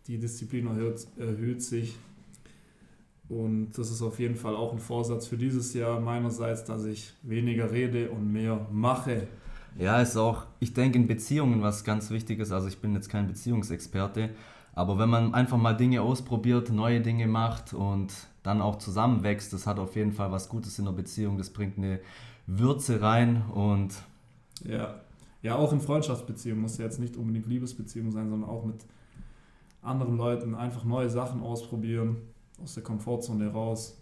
Die 0.06 0.16
Disziplin 0.16 0.66
erhöht, 0.66 1.06
erhöht 1.18 1.62
sich 1.62 1.96
und 3.28 3.72
das 3.76 3.90
ist 3.90 4.00
auf 4.00 4.18
jeden 4.18 4.36
Fall 4.36 4.56
auch 4.56 4.72
ein 4.72 4.78
Vorsatz 4.78 5.26
für 5.26 5.36
dieses 5.36 5.74
Jahr 5.74 6.00
meinerseits, 6.00 6.64
dass 6.64 6.86
ich 6.86 7.12
weniger 7.20 7.70
rede 7.70 8.08
und 8.08 8.32
mehr 8.32 8.66
mache. 8.72 9.28
Ja, 9.78 10.00
ist 10.00 10.16
auch, 10.16 10.46
ich 10.58 10.74
denke, 10.74 10.98
in 10.98 11.06
Beziehungen 11.06 11.62
was 11.62 11.84
ganz 11.84 12.10
Wichtiges. 12.10 12.52
Also 12.52 12.68
ich 12.68 12.80
bin 12.80 12.94
jetzt 12.94 13.08
kein 13.08 13.26
Beziehungsexperte, 13.26 14.30
aber 14.74 14.98
wenn 14.98 15.08
man 15.08 15.34
einfach 15.34 15.56
mal 15.56 15.74
Dinge 15.74 16.02
ausprobiert, 16.02 16.70
neue 16.70 17.00
Dinge 17.00 17.26
macht 17.26 17.72
und 17.72 18.12
dann 18.42 18.60
auch 18.60 18.76
zusammenwächst, 18.76 19.52
das 19.52 19.66
hat 19.66 19.78
auf 19.78 19.96
jeden 19.96 20.12
Fall 20.12 20.32
was 20.32 20.48
Gutes 20.48 20.78
in 20.78 20.86
der 20.86 20.92
Beziehung. 20.92 21.38
Das 21.38 21.50
bringt 21.50 21.78
eine 21.78 22.00
Würze 22.46 23.00
rein 23.00 23.42
und 23.54 23.94
ja, 24.64 25.00
ja, 25.42 25.56
auch 25.56 25.72
in 25.72 25.80
Freundschaftsbeziehungen 25.80 26.60
muss 26.60 26.76
ja 26.76 26.84
jetzt 26.84 27.00
nicht 27.00 27.16
unbedingt 27.16 27.46
Liebesbeziehung 27.46 28.10
sein, 28.10 28.28
sondern 28.28 28.48
auch 28.48 28.64
mit 28.64 28.84
anderen 29.82 30.16
Leuten 30.18 30.54
einfach 30.54 30.84
neue 30.84 31.08
Sachen 31.08 31.42
ausprobieren 31.42 32.18
aus 32.62 32.74
der 32.74 32.82
Komfortzone 32.82 33.50
raus. 33.50 33.96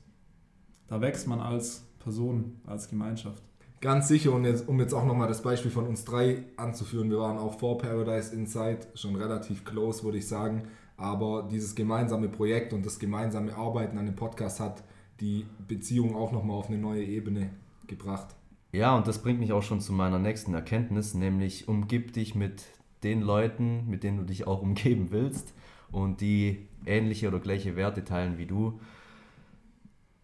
Da 0.89 1.01
wächst 1.01 1.29
man 1.29 1.41
als 1.41 1.85
Person, 2.01 2.61
als 2.67 2.89
Gemeinschaft. 2.89 3.43
Ganz 3.81 4.09
sicher, 4.09 4.33
und 4.33 4.45
jetzt, 4.45 4.69
um 4.69 4.81
jetzt 4.81 4.93
auch 4.93 5.05
nochmal 5.05 5.29
das 5.29 5.43
Beispiel 5.43 5.71
von 5.71 5.87
uns 5.87 6.05
drei 6.05 6.45
anzuführen, 6.57 7.11
wir 7.11 7.19
waren 7.19 7.39
auch 7.39 7.59
vor 7.59 7.79
Paradise 7.79 8.35
Inside 8.35 8.81
schon 8.95 9.15
relativ 9.15 9.65
close, 9.65 10.03
würde 10.03 10.19
ich 10.19 10.27
sagen. 10.27 10.65
Aber 10.97 11.47
dieses 11.49 11.77
gemeinsame 11.77 12.29
Projekt 12.29 12.73
und 12.73 12.85
das 12.85 12.99
gemeinsame 12.99 13.55
Arbeiten 13.55 13.97
an 13.99 14.07
dem 14.07 14.17
Podcast 14.17 14.59
hat 14.59 14.83
die 15.21 15.47
Beziehung 15.69 16.17
auch 16.17 16.33
nochmal 16.33 16.57
auf 16.57 16.69
eine 16.69 16.79
neue 16.79 17.05
Ebene 17.05 17.51
gebracht. 17.87 18.35
Ja, 18.73 18.97
und 18.97 19.07
das 19.07 19.23
bringt 19.23 19.39
mich 19.39 19.53
auch 19.53 19.63
schon 19.63 19.81
zu 19.81 19.93
meiner 19.93 20.19
nächsten 20.19 20.55
Erkenntnis, 20.55 21.15
nämlich 21.15 21.69
umgib 21.69 22.13
dich 22.13 22.35
mit 22.35 22.65
den 23.05 23.23
Leuten, 23.23 23.89
mit 23.89 24.03
denen 24.03 24.19
du 24.19 24.25
dich 24.25 24.47
auch 24.49 24.61
umgeben 24.61 25.09
willst 25.11 25.55
und 25.93 26.21
die 26.21 26.67
ähnliche 26.85 27.29
oder 27.29 27.39
gleiche 27.39 27.77
Werte 27.77 28.05
teilen 28.05 28.39
wie 28.39 28.47
du. 28.47 28.81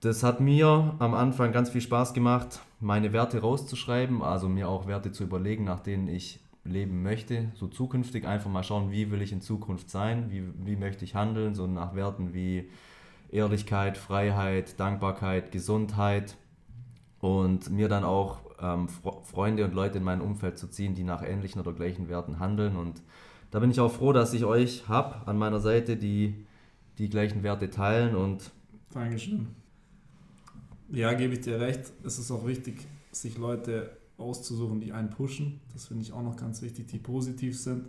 Das 0.01 0.23
hat 0.23 0.41
mir 0.41 0.97
am 0.99 1.15
Anfang 1.15 1.53
ganz 1.53 1.71
viel 1.71 1.81
Spaß 1.81 2.13
gemacht, 2.13 2.61
meine 2.85 3.13
Werte 3.15 3.41
rauszuschreiben, 3.41 4.23
also 4.23 4.49
mir 4.49 4.69
auch 4.69 4.87
Werte 4.87 5.11
zu 5.11 5.25
überlegen, 5.25 5.65
nach 5.65 5.81
denen 5.81 6.07
ich 6.07 6.41
leben 6.65 7.03
möchte, 7.03 7.51
so 7.55 7.67
zukünftig. 7.67 8.27
Einfach 8.27 8.51
mal 8.51 8.63
schauen, 8.63 8.91
wie 8.91 9.11
will 9.11 9.23
ich 9.23 9.33
in 9.33 9.41
Zukunft 9.41 9.91
sein, 9.91 10.31
wie, 10.31 10.43
wie 10.65 10.77
möchte 10.77 11.05
ich 11.05 11.15
handeln, 11.15 11.55
so 11.55 11.67
nach 11.67 11.95
Werten 11.95 12.35
wie 12.35 12.71
Ehrlichkeit, 13.31 13.97
Freiheit, 13.97 14.79
Dankbarkeit, 14.79 15.51
Gesundheit. 15.51 16.37
Und 17.21 17.71
mir 17.71 17.89
dann 17.89 18.05
auch 18.05 18.41
ähm, 18.61 18.89
Freunde 18.89 19.65
und 19.65 19.73
Leute 19.73 19.97
in 19.97 20.05
mein 20.05 20.21
Umfeld 20.21 20.59
zu 20.59 20.69
ziehen, 20.69 20.95
die 20.95 21.05
nach 21.05 21.23
ähnlichen 21.23 21.61
oder 21.63 21.73
gleichen 21.73 22.11
Werten 22.11 22.39
handeln. 22.39 22.77
Und 22.77 23.03
da 23.51 23.61
bin 23.61 23.71
ich 23.71 23.81
auch 23.81 23.93
froh, 23.93 24.13
dass 24.13 24.35
ich 24.35 24.45
euch 24.45 24.89
habe 24.89 25.27
an 25.27 25.39
meiner 25.39 25.61
Seite, 25.61 25.97
die 25.97 26.47
die 26.99 27.09
gleichen 27.09 27.43
Werte 27.43 27.71
teilen. 27.71 28.15
Und 28.15 28.51
Dankeschön. 28.93 29.64
Ja, 30.95 31.13
gebe 31.13 31.35
ich 31.35 31.41
dir 31.41 31.59
recht. 31.59 31.93
Es 32.05 32.21
ist 32.21 32.31
auch 32.31 32.47
wichtig, 32.47 32.87
sich 33.11 33.37
Leute 33.37 33.91
auszusuchen, 34.17 34.79
die 34.79 34.93
einen 34.93 35.11
pushen. 35.11 35.61
Das 35.73 35.87
finde 35.87 36.05
ich 36.05 36.13
auch 36.13 36.23
noch 36.23 36.37
ganz 36.37 36.63
wichtig, 36.63 36.87
die 36.87 36.99
positiv 36.99 37.59
sind. 37.59 37.87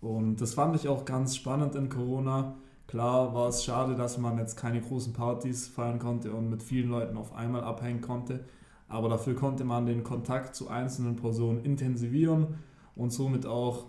Und 0.00 0.40
das 0.40 0.54
fand 0.54 0.74
ich 0.74 0.88
auch 0.88 1.04
ganz 1.04 1.36
spannend 1.36 1.74
in 1.74 1.90
Corona. 1.90 2.54
Klar 2.86 3.34
war 3.34 3.48
es 3.48 3.62
schade, 3.62 3.96
dass 3.96 4.16
man 4.16 4.38
jetzt 4.38 4.56
keine 4.56 4.80
großen 4.80 5.12
Partys 5.12 5.68
feiern 5.68 5.98
konnte 5.98 6.32
und 6.32 6.48
mit 6.48 6.62
vielen 6.62 6.88
Leuten 6.88 7.18
auf 7.18 7.34
einmal 7.34 7.64
abhängen 7.64 8.00
konnte. 8.00 8.40
Aber 8.88 9.10
dafür 9.10 9.34
konnte 9.34 9.64
man 9.64 9.84
den 9.84 10.02
Kontakt 10.02 10.56
zu 10.56 10.68
einzelnen 10.68 11.16
Personen 11.16 11.62
intensivieren 11.62 12.54
und 12.96 13.12
somit 13.12 13.44
auch 13.44 13.88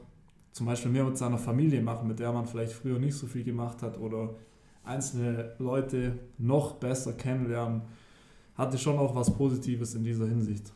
zum 0.52 0.66
Beispiel 0.66 0.92
mehr 0.92 1.06
mit 1.06 1.18
seiner 1.18 1.38
Familie 1.38 1.82
machen, 1.82 2.10
mit 2.10 2.20
der 2.20 2.34
man 2.34 2.46
vielleicht 2.46 2.74
früher 2.74 3.00
nicht 3.00 3.16
so 3.16 3.26
viel 3.26 3.46
gemacht 3.46 3.82
hat 3.82 3.98
oder 3.98 4.36
einzelne 4.84 5.56
Leute 5.60 6.20
noch 6.38 6.74
besser 6.74 7.14
kennenlernen. 7.14 7.84
Hatte 8.56 8.78
schon 8.78 8.98
auch 8.98 9.16
was 9.16 9.34
Positives 9.34 9.96
in 9.96 10.04
dieser 10.04 10.28
Hinsicht 10.28 10.72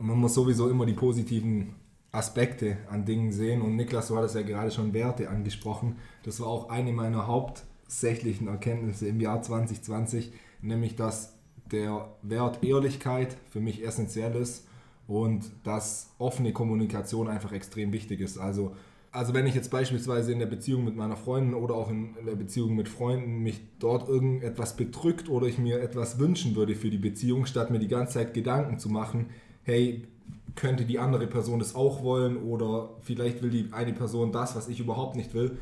man 0.00 0.18
muss 0.18 0.34
sowieso 0.34 0.68
immer 0.68 0.86
die 0.86 0.92
positiven 0.92 1.74
Aspekte 2.10 2.78
an 2.90 3.04
Dingen 3.04 3.32
sehen. 3.32 3.62
Und 3.62 3.76
Niklas, 3.76 4.08
du 4.08 4.16
hattest 4.16 4.34
ja 4.34 4.42
gerade 4.42 4.70
schon 4.70 4.92
Werte 4.92 5.28
angesprochen. 5.28 5.96
Das 6.24 6.40
war 6.40 6.48
auch 6.48 6.68
eine 6.68 6.92
meiner 6.92 7.26
hauptsächlichen 7.26 8.48
Erkenntnisse 8.48 9.08
im 9.08 9.20
Jahr 9.20 9.42
2020, 9.42 10.32
nämlich 10.60 10.96
dass 10.96 11.34
der 11.70 12.14
Wert 12.22 12.62
Ehrlichkeit 12.62 13.36
für 13.50 13.60
mich 13.60 13.84
essentiell 13.84 14.36
ist 14.36 14.66
und 15.06 15.50
dass 15.64 16.10
offene 16.18 16.52
Kommunikation 16.52 17.28
einfach 17.28 17.52
extrem 17.52 17.92
wichtig 17.92 18.20
ist. 18.20 18.38
Also, 18.38 18.76
also 19.12 19.34
wenn 19.34 19.46
ich 19.46 19.54
jetzt 19.54 19.70
beispielsweise 19.70 20.32
in 20.32 20.38
der 20.38 20.46
Beziehung 20.46 20.84
mit 20.84 20.96
meiner 20.96 21.16
Freundin 21.16 21.54
oder 21.54 21.74
auch 21.74 21.90
in 21.90 22.14
der 22.24 22.34
Beziehung 22.34 22.74
mit 22.74 22.88
Freunden 22.88 23.40
mich 23.40 23.60
dort 23.78 24.08
irgendetwas 24.08 24.74
bedrückt 24.74 25.28
oder 25.28 25.46
ich 25.46 25.58
mir 25.58 25.80
etwas 25.82 26.18
wünschen 26.18 26.56
würde 26.56 26.74
für 26.74 26.88
die 26.88 26.98
Beziehung, 26.98 27.44
statt 27.44 27.70
mir 27.70 27.78
die 27.78 27.88
ganze 27.88 28.14
Zeit 28.14 28.32
Gedanken 28.32 28.78
zu 28.78 28.88
machen, 28.88 29.26
hey, 29.64 30.08
könnte 30.54 30.86
die 30.86 30.98
andere 30.98 31.26
Person 31.26 31.58
das 31.58 31.74
auch 31.74 32.02
wollen 32.02 32.38
oder 32.38 32.96
vielleicht 33.02 33.42
will 33.42 33.50
die 33.50 33.68
eine 33.72 33.92
Person 33.92 34.32
das, 34.32 34.56
was 34.56 34.68
ich 34.68 34.80
überhaupt 34.80 35.14
nicht 35.14 35.34
will. 35.34 35.58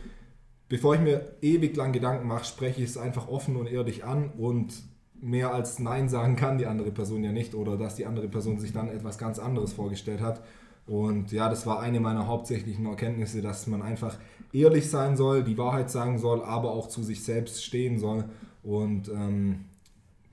Bevor 0.68 0.94
ich 0.94 1.00
mir 1.00 1.36
ewig 1.42 1.76
lang 1.76 1.92
Gedanken 1.92 2.28
mache, 2.28 2.44
spreche 2.44 2.82
ich 2.82 2.90
es 2.90 2.96
einfach 2.96 3.26
offen 3.26 3.56
und 3.56 3.66
ehrlich 3.66 4.04
an 4.04 4.30
und 4.30 4.82
mehr 5.20 5.52
als 5.52 5.80
Nein 5.80 6.08
sagen 6.08 6.36
kann 6.36 6.58
die 6.58 6.66
andere 6.66 6.92
Person 6.92 7.24
ja 7.24 7.32
nicht 7.32 7.54
oder 7.54 7.76
dass 7.76 7.96
die 7.96 8.06
andere 8.06 8.28
Person 8.28 8.60
sich 8.60 8.72
dann 8.72 8.88
etwas 8.88 9.18
ganz 9.18 9.40
anderes 9.40 9.72
vorgestellt 9.72 10.20
hat. 10.20 10.40
Und 10.86 11.30
ja, 11.32 11.48
das 11.48 11.66
war 11.66 11.80
eine 11.80 12.00
meiner 12.00 12.26
hauptsächlichen 12.26 12.86
Erkenntnisse, 12.86 13.42
dass 13.42 13.66
man 13.66 13.82
einfach 13.82 14.18
ehrlich 14.52 14.90
sein 14.90 15.16
soll, 15.16 15.44
die 15.44 15.56
Wahrheit 15.58 15.90
sagen 15.90 16.18
soll, 16.18 16.42
aber 16.42 16.72
auch 16.72 16.88
zu 16.88 17.02
sich 17.02 17.22
selbst 17.22 17.64
stehen 17.64 17.98
soll 17.98 18.24
und 18.62 19.08
ähm, 19.08 19.66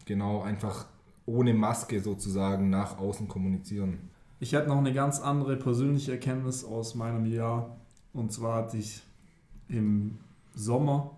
genau 0.05 0.41
einfach 0.41 0.87
ohne 1.25 1.53
Maske 1.53 1.99
sozusagen 2.01 2.69
nach 2.69 2.97
außen 2.97 3.27
kommunizieren. 3.27 4.09
Ich 4.39 4.53
hätte 4.53 4.69
noch 4.69 4.77
eine 4.77 4.93
ganz 4.93 5.19
andere 5.19 5.57
persönliche 5.57 6.13
Erkenntnis 6.13 6.63
aus 6.63 6.95
meinem 6.95 7.25
Jahr. 7.25 7.77
Und 8.13 8.31
zwar 8.31 8.63
hatte 8.63 8.77
ich 8.77 9.01
im 9.67 10.17
Sommer 10.53 11.16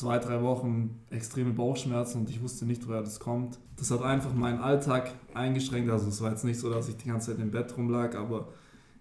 zwei, 0.00 0.18
drei 0.18 0.42
Wochen 0.42 0.98
extreme 1.10 1.50
Bauchschmerzen 1.50 2.20
und 2.20 2.30
ich 2.30 2.42
wusste 2.42 2.64
nicht, 2.64 2.88
woher 2.88 3.02
das 3.02 3.20
kommt. 3.20 3.58
Das 3.76 3.90
hat 3.90 4.00
einfach 4.02 4.32
meinen 4.32 4.58
Alltag 4.58 5.12
eingeschränkt. 5.34 5.90
Also 5.90 6.08
es 6.08 6.22
war 6.22 6.30
jetzt 6.30 6.44
nicht 6.44 6.58
so, 6.58 6.70
dass 6.70 6.88
ich 6.88 6.96
die 6.96 7.08
ganze 7.08 7.32
Zeit 7.32 7.42
im 7.42 7.50
Bett 7.50 7.76
rumlag, 7.76 8.14
aber 8.14 8.48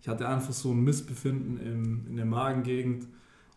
ich 0.02 0.10
hatte 0.10 0.28
einfach 0.28 0.52
so 0.52 0.72
ein 0.72 0.84
Missbefinden 0.84 1.58
im, 1.58 2.08
in 2.08 2.16
der 2.18 2.26
Magengegend 2.26 3.08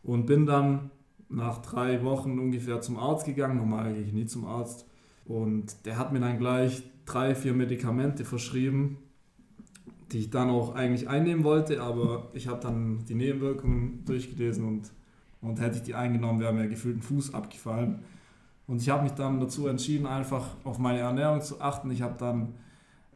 und 0.04 0.26
bin 0.26 0.46
dann 0.46 0.90
nach 1.28 1.58
drei 1.58 2.04
Wochen 2.04 2.38
ungefähr 2.38 2.80
zum 2.80 2.96
Arzt 2.96 3.26
gegangen. 3.26 3.56
Normal 3.56 3.92
gehe 3.92 4.04
ich 4.04 4.12
nie 4.12 4.26
zum 4.26 4.44
Arzt. 4.44 4.86
Und 5.24 5.84
der 5.84 5.98
hat 5.98 6.12
mir 6.12 6.20
dann 6.20 6.38
gleich 6.38 6.84
drei, 7.06 7.34
vier 7.34 7.54
Medikamente 7.54 8.24
verschrieben, 8.24 8.98
die 10.12 10.18
ich 10.18 10.30
dann 10.30 10.48
auch 10.48 10.76
eigentlich 10.76 11.08
einnehmen 11.08 11.42
wollte, 11.42 11.82
aber 11.82 12.30
ich 12.34 12.46
habe 12.46 12.60
dann 12.60 13.04
die 13.08 13.14
Nebenwirkungen 13.14 14.04
durchgelesen 14.04 14.64
und, 14.64 14.92
und 15.42 15.60
hätte 15.60 15.76
ich 15.76 15.82
die 15.82 15.94
eingenommen, 15.94 16.40
wäre 16.40 16.54
mir 16.54 16.68
gefühlt 16.68 16.96
ein 16.96 17.02
Fuß 17.02 17.34
abgefallen. 17.34 17.98
Und 18.66 18.80
ich 18.80 18.88
habe 18.88 19.02
mich 19.02 19.12
dann 19.12 19.40
dazu 19.40 19.66
entschieden, 19.66 20.06
einfach 20.06 20.56
auf 20.64 20.78
meine 20.78 21.00
Ernährung 21.00 21.42
zu 21.42 21.60
achten. 21.60 21.90
Ich 21.90 22.00
habe 22.00 22.14
dann 22.18 22.54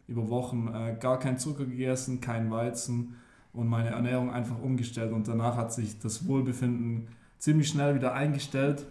über 0.06 0.28
Wochen 0.28 0.68
äh, 0.74 0.96
gar 1.00 1.18
keinen 1.18 1.38
Zucker 1.38 1.64
gegessen, 1.64 2.20
kein 2.20 2.50
Weizen 2.50 3.14
und 3.54 3.68
meine 3.68 3.88
Ernährung 3.88 4.30
einfach 4.30 4.60
umgestellt. 4.60 5.12
Und 5.12 5.26
danach 5.26 5.56
hat 5.56 5.72
sich 5.72 5.98
das 5.98 6.26
Wohlbefinden 6.26 7.08
ziemlich 7.38 7.68
schnell 7.68 7.94
wieder 7.94 8.12
eingestellt 8.12 8.86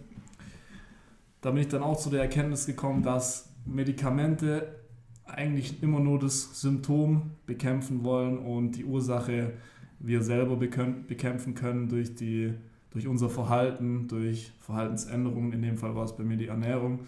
da 1.45 1.51
bin 1.51 1.61
ich 1.61 1.67
dann 1.67 1.83
auch 1.83 1.97
zu 1.97 2.09
der 2.09 2.21
Erkenntnis 2.23 2.65
gekommen, 2.65 3.03
dass 3.03 3.53
Medikamente 3.65 4.79
eigentlich 5.25 5.83
immer 5.83 5.99
nur 5.99 6.17
das 6.17 6.59
Symptom 6.59 7.33
bekämpfen 7.45 8.03
wollen 8.03 8.39
und 8.39 8.71
die 8.71 8.83
Ursache 8.83 9.53
wir 9.99 10.23
selber 10.23 10.55
bekämpfen 10.55 11.53
können 11.53 11.87
durch, 11.87 12.15
die, 12.15 12.55
durch 12.95 13.07
unser 13.07 13.29
Verhalten, 13.29 14.07
durch 14.07 14.53
Verhaltensänderungen. 14.61 15.51
In 15.51 15.61
dem 15.61 15.77
Fall 15.77 15.93
war 15.95 16.05
es 16.05 16.15
bei 16.15 16.23
mir 16.23 16.37
die 16.37 16.47
Ernährung. 16.47 17.01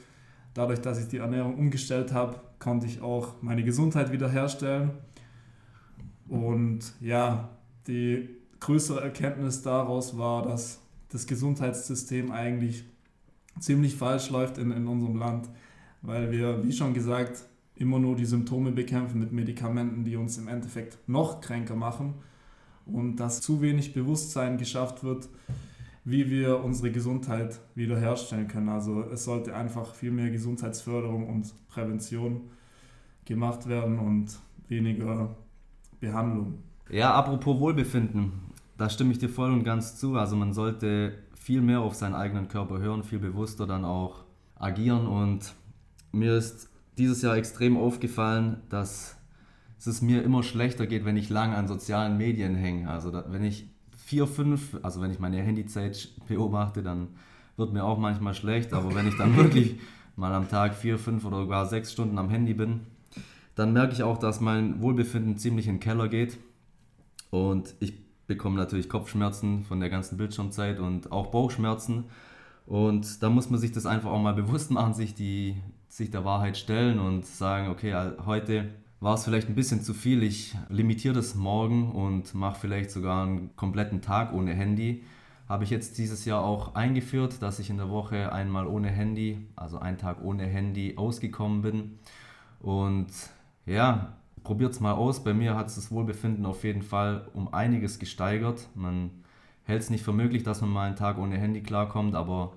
Dadurch, 0.53 0.81
dass 0.81 0.99
ich 0.99 1.07
die 1.07 1.19
Ernährung 1.19 1.55
umgestellt 1.55 2.11
habe, 2.11 2.41
konnte 2.59 2.85
ich 2.85 2.99
auch 2.99 3.41
meine 3.41 3.63
Gesundheit 3.63 4.11
wiederherstellen. 4.11 4.91
Und 6.27 6.91
ja, 6.99 7.47
die 7.87 8.27
größere 8.59 9.01
Erkenntnis 9.01 9.61
daraus 9.61 10.17
war, 10.17 10.43
dass 10.43 10.81
das 11.07 11.25
Gesundheitssystem 11.25 12.33
eigentlich 12.33 12.83
ziemlich 13.57 13.95
falsch 13.95 14.29
läuft 14.29 14.57
in, 14.57 14.71
in 14.71 14.87
unserem 14.87 15.15
Land, 15.15 15.47
weil 16.01 16.31
wir, 16.31 16.65
wie 16.65 16.73
schon 16.73 16.93
gesagt, 16.93 17.45
immer 17.75 17.97
nur 17.97 18.17
die 18.17 18.25
Symptome 18.25 18.71
bekämpfen 18.73 19.21
mit 19.21 19.31
Medikamenten, 19.31 20.03
die 20.03 20.17
uns 20.17 20.37
im 20.37 20.49
Endeffekt 20.49 20.97
noch 21.07 21.39
kränker 21.39 21.77
machen 21.77 22.15
und 22.85 23.15
dass 23.15 23.39
zu 23.39 23.61
wenig 23.61 23.93
Bewusstsein 23.93 24.57
geschafft 24.57 25.05
wird, 25.05 25.29
wie 26.09 26.29
wir 26.29 26.63
unsere 26.63 26.89
Gesundheit 26.89 27.59
wiederherstellen 27.75 28.47
können. 28.47 28.69
Also 28.69 29.01
es 29.11 29.25
sollte 29.25 29.53
einfach 29.53 29.93
viel 29.93 30.11
mehr 30.11 30.29
Gesundheitsförderung 30.29 31.27
und 31.27 31.53
Prävention 31.67 32.43
gemacht 33.25 33.67
werden 33.67 33.99
und 33.99 34.39
weniger 34.69 35.35
Behandlung. 35.99 36.59
Ja, 36.89 37.13
apropos 37.13 37.59
Wohlbefinden, 37.59 38.31
da 38.77 38.89
stimme 38.89 39.11
ich 39.11 39.17
dir 39.17 39.27
voll 39.27 39.51
und 39.51 39.65
ganz 39.65 39.97
zu. 39.97 40.15
Also 40.15 40.37
man 40.37 40.53
sollte 40.53 41.11
viel 41.35 41.61
mehr 41.61 41.81
auf 41.81 41.93
seinen 41.93 42.15
eigenen 42.15 42.47
Körper 42.47 42.79
hören, 42.79 43.03
viel 43.03 43.19
bewusster 43.19 43.67
dann 43.67 43.83
auch 43.83 44.23
agieren. 44.55 45.07
Und 45.07 45.55
mir 46.13 46.37
ist 46.37 46.69
dieses 46.97 47.21
Jahr 47.21 47.35
extrem 47.35 47.75
aufgefallen, 47.75 48.61
dass 48.69 49.17
es 49.77 50.01
mir 50.01 50.23
immer 50.23 50.41
schlechter 50.41 50.87
geht, 50.87 51.03
wenn 51.03 51.17
ich 51.17 51.29
lang 51.29 51.53
an 51.53 51.67
sozialen 51.67 52.17
Medien 52.17 52.55
hänge. 52.55 52.89
Also 52.89 53.11
wenn 53.11 53.43
ich 53.43 53.69
vier, 54.07 54.25
fünf, 54.25 54.77
also 54.83 55.01
wenn 55.01 55.11
ich 55.11 55.19
meine 55.19 55.41
Handyzeit 55.41 56.07
beobachte, 56.29 56.81
dann 56.81 57.09
wird 57.57 57.73
mir 57.73 57.83
auch 57.83 57.97
manchmal 57.97 58.33
schlecht. 58.33 58.71
Aber 58.71 58.95
wenn 58.95 59.05
ich 59.05 59.17
dann 59.17 59.35
wirklich 59.35 59.81
mal 60.15 60.33
am 60.33 60.47
Tag 60.47 60.75
vier, 60.75 60.97
fünf 60.97 61.25
oder 61.25 61.41
sogar 61.41 61.65
sechs 61.65 61.91
Stunden 61.91 62.17
am 62.17 62.29
Handy 62.29 62.53
bin, 62.53 62.81
dann 63.55 63.73
merke 63.73 63.91
ich 63.91 64.03
auch, 64.03 64.17
dass 64.17 64.39
mein 64.39 64.81
Wohlbefinden 64.81 65.37
ziemlich 65.37 65.67
in 65.67 65.75
den 65.75 65.79
Keller 65.81 66.07
geht. 66.07 66.37
Und 67.31 67.75
ich 67.81 67.95
bekomme 68.27 68.55
natürlich 68.55 68.87
Kopfschmerzen 68.87 69.65
von 69.65 69.81
der 69.81 69.89
ganzen 69.89 70.17
Bildschirmzeit 70.17 70.79
und 70.79 71.11
auch 71.11 71.27
Bauchschmerzen. 71.27 72.05
Und 72.65 73.21
da 73.21 73.29
muss 73.29 73.49
man 73.49 73.59
sich 73.59 73.73
das 73.73 73.85
einfach 73.85 74.11
auch 74.11 74.21
mal 74.21 74.33
bewusst 74.33 74.71
machen, 74.71 74.93
sich, 74.93 75.15
die, 75.15 75.57
sich 75.89 76.11
der 76.11 76.23
Wahrheit 76.23 76.55
stellen 76.55 76.99
und 76.99 77.25
sagen, 77.25 77.67
okay, 77.67 77.93
heute 78.25 78.69
war 78.99 79.13
es 79.13 79.23
vielleicht 79.23 79.47
ein 79.47 79.55
bisschen 79.55 79.81
zu 79.81 79.93
viel, 79.93 80.23
ich 80.23 80.55
limitiere 80.69 81.13
das 81.13 81.35
morgen 81.35 81.91
und 81.91 82.33
mache 82.33 82.59
vielleicht 82.59 82.89
sogar 82.91 83.23
einen 83.23 83.55
kompletten 83.55 84.01
Tag 84.01 84.33
ohne 84.33 84.53
Handy. 84.53 85.03
Habe 85.47 85.63
ich 85.63 85.69
jetzt 85.69 85.97
dieses 85.97 86.25
Jahr 86.25 86.43
auch 86.43 86.75
eingeführt, 86.75 87.41
dass 87.41 87.59
ich 87.59 87.69
in 87.69 87.77
der 87.77 87.89
Woche 87.89 88.33
einmal 88.33 88.67
ohne 88.67 88.89
Handy, 88.89 89.47
also 89.55 89.79
einen 89.79 89.97
Tag 89.97 90.23
ohne 90.23 90.45
Handy 90.45 90.95
ausgekommen 90.97 91.61
bin. 91.61 91.99
Und 92.59 93.07
ja, 93.65 94.17
probiert 94.43 94.73
es 94.73 94.79
mal 94.79 94.93
aus. 94.93 95.23
Bei 95.23 95.33
mir 95.33 95.55
hat 95.55 95.67
es 95.67 95.75
das 95.75 95.91
Wohlbefinden 95.91 96.45
auf 96.45 96.63
jeden 96.63 96.81
Fall 96.81 97.27
um 97.33 97.53
einiges 97.53 97.99
gesteigert. 97.99 98.67
Man 98.75 99.11
hält 99.63 99.83
es 99.83 99.89
nicht 99.89 100.03
für 100.03 100.11
möglich, 100.13 100.43
dass 100.43 100.59
man 100.61 100.69
mal 100.71 100.87
einen 100.87 100.95
Tag 100.95 101.17
ohne 101.17 101.37
Handy 101.37 101.61
klarkommt, 101.61 102.15
aber 102.15 102.53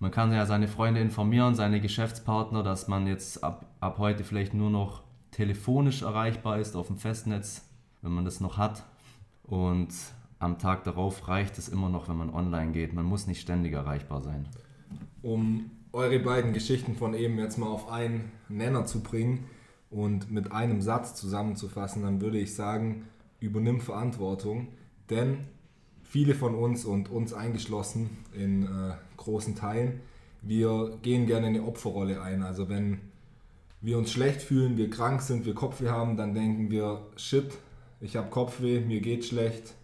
man 0.00 0.10
kann 0.10 0.32
ja 0.32 0.44
seine 0.46 0.66
Freunde 0.66 1.00
informieren, 1.00 1.54
seine 1.54 1.80
Geschäftspartner, 1.80 2.62
dass 2.62 2.88
man 2.88 3.06
jetzt 3.06 3.44
ab, 3.44 3.66
ab 3.80 3.98
heute 3.98 4.24
vielleicht 4.24 4.54
nur 4.54 4.70
noch 4.70 5.03
telefonisch 5.34 6.02
erreichbar 6.02 6.58
ist 6.58 6.76
auf 6.76 6.86
dem 6.86 6.96
Festnetz, 6.96 7.62
wenn 8.02 8.12
man 8.12 8.24
das 8.24 8.40
noch 8.40 8.56
hat. 8.56 8.84
Und 9.42 9.92
am 10.38 10.58
Tag 10.58 10.84
darauf 10.84 11.28
reicht 11.28 11.58
es 11.58 11.68
immer 11.68 11.88
noch, 11.88 12.08
wenn 12.08 12.16
man 12.16 12.32
online 12.32 12.72
geht. 12.72 12.92
Man 12.92 13.04
muss 13.04 13.26
nicht 13.26 13.40
ständig 13.40 13.72
erreichbar 13.72 14.22
sein. 14.22 14.48
Um 15.22 15.70
eure 15.92 16.18
beiden 16.20 16.52
Geschichten 16.52 16.94
von 16.94 17.14
eben 17.14 17.38
jetzt 17.38 17.58
mal 17.58 17.66
auf 17.66 17.90
einen 17.90 18.32
Nenner 18.48 18.84
zu 18.84 19.02
bringen 19.02 19.46
und 19.90 20.30
mit 20.30 20.52
einem 20.52 20.80
Satz 20.80 21.14
zusammenzufassen, 21.14 22.02
dann 22.02 22.20
würde 22.20 22.38
ich 22.38 22.54
sagen, 22.54 23.04
übernimm 23.40 23.80
Verantwortung. 23.80 24.68
Denn 25.10 25.38
viele 26.02 26.34
von 26.34 26.54
uns 26.54 26.84
und 26.84 27.10
uns 27.10 27.32
eingeschlossen 27.32 28.18
in 28.32 28.64
äh, 28.64 28.94
großen 29.16 29.56
Teilen, 29.56 30.00
wir 30.42 30.98
gehen 31.02 31.26
gerne 31.26 31.48
in 31.48 31.56
eine 31.56 31.64
Opferrolle 31.64 32.22
ein. 32.22 32.42
Also 32.42 32.68
wenn 32.68 33.00
wir 33.84 33.98
uns 33.98 34.10
schlecht 34.10 34.40
fühlen, 34.40 34.78
wir 34.78 34.88
krank 34.88 35.20
sind, 35.20 35.44
wir 35.44 35.54
Kopfweh 35.54 35.90
haben, 35.90 36.16
dann 36.16 36.32
denken 36.32 36.70
wir, 36.70 37.06
shit, 37.16 37.58
ich 38.00 38.16
habe 38.16 38.30
Kopfweh, 38.30 38.80
mir 38.80 39.00
geht 39.00 39.26
schlecht 39.26 39.74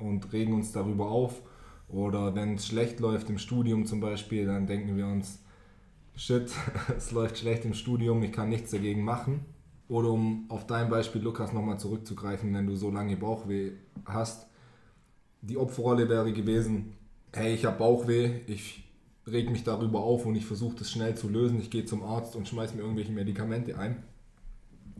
und 0.00 0.32
regen 0.32 0.54
uns 0.54 0.72
darüber 0.72 1.10
auf. 1.10 1.42
Oder 1.88 2.34
wenn 2.34 2.54
es 2.54 2.66
schlecht 2.66 2.98
läuft 2.98 3.28
im 3.28 3.38
Studium 3.38 3.84
zum 3.84 4.00
Beispiel, 4.00 4.46
dann 4.46 4.66
denken 4.66 4.96
wir 4.96 5.06
uns, 5.06 5.42
shit, 6.16 6.50
es 6.96 7.10
läuft 7.12 7.38
schlecht 7.38 7.66
im 7.66 7.74
Studium, 7.74 8.22
ich 8.22 8.32
kann 8.32 8.48
nichts 8.48 8.70
dagegen 8.70 9.04
machen. 9.04 9.44
Oder 9.88 10.10
um 10.10 10.46
auf 10.48 10.66
dein 10.66 10.88
Beispiel, 10.88 11.20
Lukas, 11.20 11.52
nochmal 11.52 11.78
zurückzugreifen, 11.78 12.54
wenn 12.54 12.66
du 12.66 12.76
so 12.76 12.90
lange 12.90 13.16
Bauchweh 13.16 13.72
hast, 14.06 14.46
die 15.42 15.58
Opferrolle 15.58 16.08
wäre 16.08 16.32
gewesen, 16.32 16.94
hey, 17.34 17.54
ich 17.54 17.66
habe 17.66 17.78
Bauchweh, 17.78 18.40
ich 18.46 18.89
reg 19.32 19.50
mich 19.50 19.64
darüber 19.64 20.00
auf 20.00 20.26
und 20.26 20.34
ich 20.34 20.46
versuche 20.46 20.76
das 20.76 20.90
schnell 20.90 21.16
zu 21.16 21.28
lösen. 21.28 21.60
Ich 21.60 21.70
gehe 21.70 21.84
zum 21.84 22.02
Arzt 22.02 22.36
und 22.36 22.48
schmeiße 22.48 22.76
mir 22.76 22.82
irgendwelche 22.82 23.12
Medikamente 23.12 23.78
ein. 23.78 24.02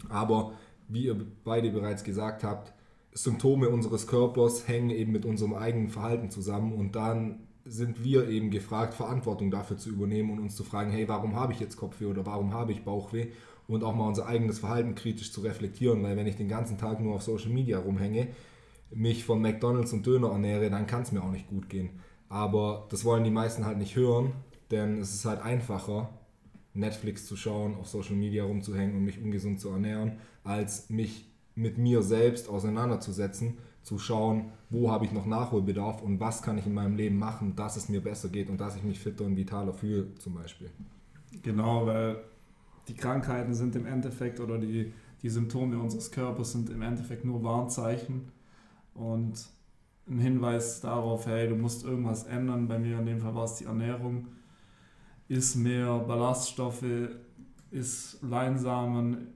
Aber 0.09 0.53
wie 0.89 1.05
ihr 1.05 1.17
beide 1.45 1.71
bereits 1.71 2.05
gesagt 2.05 2.43
habt, 2.43 2.73
Symptome 3.13 3.69
unseres 3.69 4.07
Körpers 4.07 4.69
hängen 4.69 4.91
eben 4.91 5.13
mit 5.13 5.25
unserem 5.25 5.55
eigenen 5.55 5.89
Verhalten 5.89 6.31
zusammen 6.31 6.73
und 6.73 6.95
dann 6.95 7.41
sind 7.65 8.03
wir 8.03 8.29
eben 8.29 8.51
gefragt, 8.51 8.95
Verantwortung 8.95 9.51
dafür 9.51 9.77
zu 9.77 9.91
übernehmen 9.91 10.31
und 10.31 10.41
uns 10.41 10.57
zu 10.57 10.65
fragen, 10.65 10.91
hey, 10.91 11.09
warum 11.09 11.37
habe 11.37 11.53
ich 11.53 11.61
jetzt 11.61 11.77
Kopfweh 11.77 12.07
oder 12.07 12.25
warum 12.25 12.55
habe 12.55 12.73
ich 12.73 12.85
Bauchweh 12.85 13.29
und 13.69 13.85
auch 13.85 13.95
mal 13.95 14.09
unser 14.09 14.27
eigenes 14.27 14.61
Verhalten 14.61 14.95
kritisch 14.95 15.33
zu 15.33 15.41
reflektieren, 15.43 16.03
weil 16.03 16.17
wenn 16.17 16.27
ich 16.27 16.37
den 16.37 16.49
ganzen 16.49 16.79
Tag 16.79 17.01
nur 17.01 17.15
auf 17.15 17.23
Social 17.23 17.51
Media 17.51 17.79
rumhänge, 17.79 18.29
mich 18.93 19.25
von 19.25 19.41
McDonald's 19.41 19.93
und 19.93 20.07
Döner 20.07 20.31
ernähre, 20.31 20.71
dann 20.71 20.87
kann 20.87 21.03
es 21.03 21.13
mir 21.13 21.23
auch 21.23 21.31
nicht 21.31 21.49
gut 21.49 21.69
gehen. 21.69 21.91
Aber 22.31 22.87
das 22.91 23.05
wollen 23.05 23.25
die 23.25 23.31
meisten 23.31 23.67
halt 23.67 23.77
nicht 23.77 23.97
hören, 23.97 24.33
denn 24.71 24.99
es 25.01 25.13
ist 25.13 25.25
halt 25.27 25.43
einfacher, 25.43 26.09
Netflix 26.73 27.27
zu 27.27 27.37
schauen, 27.37 27.75
auf 27.75 27.89
Social 27.89 28.15
Media 28.15 28.45
rumzuhängen 28.45 28.97
und 28.97 29.05
mich 29.05 29.21
ungesund 29.21 29.61
zu 29.61 29.69
ernähren, 29.71 30.19
als 30.45 30.89
mich 30.89 31.29
mit 31.57 31.77
mir 31.77 32.03
selbst 32.03 32.49
auseinanderzusetzen, 32.49 33.59
zu 33.83 33.99
schauen, 33.99 34.53
wo 34.69 34.91
habe 34.93 35.05
ich 35.05 35.13
noch 35.13 35.27
Nachholbedarf 35.27 36.03
und 36.03 36.21
was 36.21 36.43
kann 36.43 36.57
ich 36.57 36.67
in 36.67 36.75
meinem 36.75 36.97
Leben 36.97 37.19
machen, 37.19 37.57
dass 37.57 37.77
es 37.77 37.89
mir 37.89 38.03
besser 38.03 38.29
geht 38.29 38.49
und 38.49 38.61
dass 38.61 38.77
ich 38.77 38.85
mich 38.85 39.01
fitter 39.01 39.25
und 39.25 39.37
vitaler 39.37 39.73
fühle 39.73 40.15
zum 40.17 40.35
Beispiel. 40.35 40.71
Genau, 41.43 41.87
weil 41.87 42.23
die 42.87 42.95
Krankheiten 42.95 43.55
sind 43.55 43.75
im 43.75 43.87
Endeffekt 43.87 44.39
oder 44.39 44.59
die, 44.59 44.93
die 45.23 45.29
Symptome 45.29 45.79
unseres 45.79 46.13
Körpers 46.13 46.53
sind 46.53 46.71
im 46.71 46.83
Endeffekt 46.83 47.25
nur 47.25 47.43
Warnzeichen 47.43 48.31
und 48.95 49.49
ein 50.11 50.19
Hinweis 50.19 50.81
darauf, 50.81 51.27
hey, 51.27 51.49
du 51.49 51.55
musst 51.55 51.85
irgendwas 51.85 52.25
ändern. 52.25 52.69
Bei 52.69 52.79
mir 52.79 52.99
in 52.99 53.07
dem 53.07 53.21
Fall 53.21 53.35
war 53.35 53.45
es 53.45 53.57
die 53.57 53.65
Ernährung. 53.65 54.27
Ist 55.29 55.55
mehr 55.55 55.99
Ballaststoffe, 56.01 56.85
ist 57.71 58.21
Leinsamen, 58.23 59.29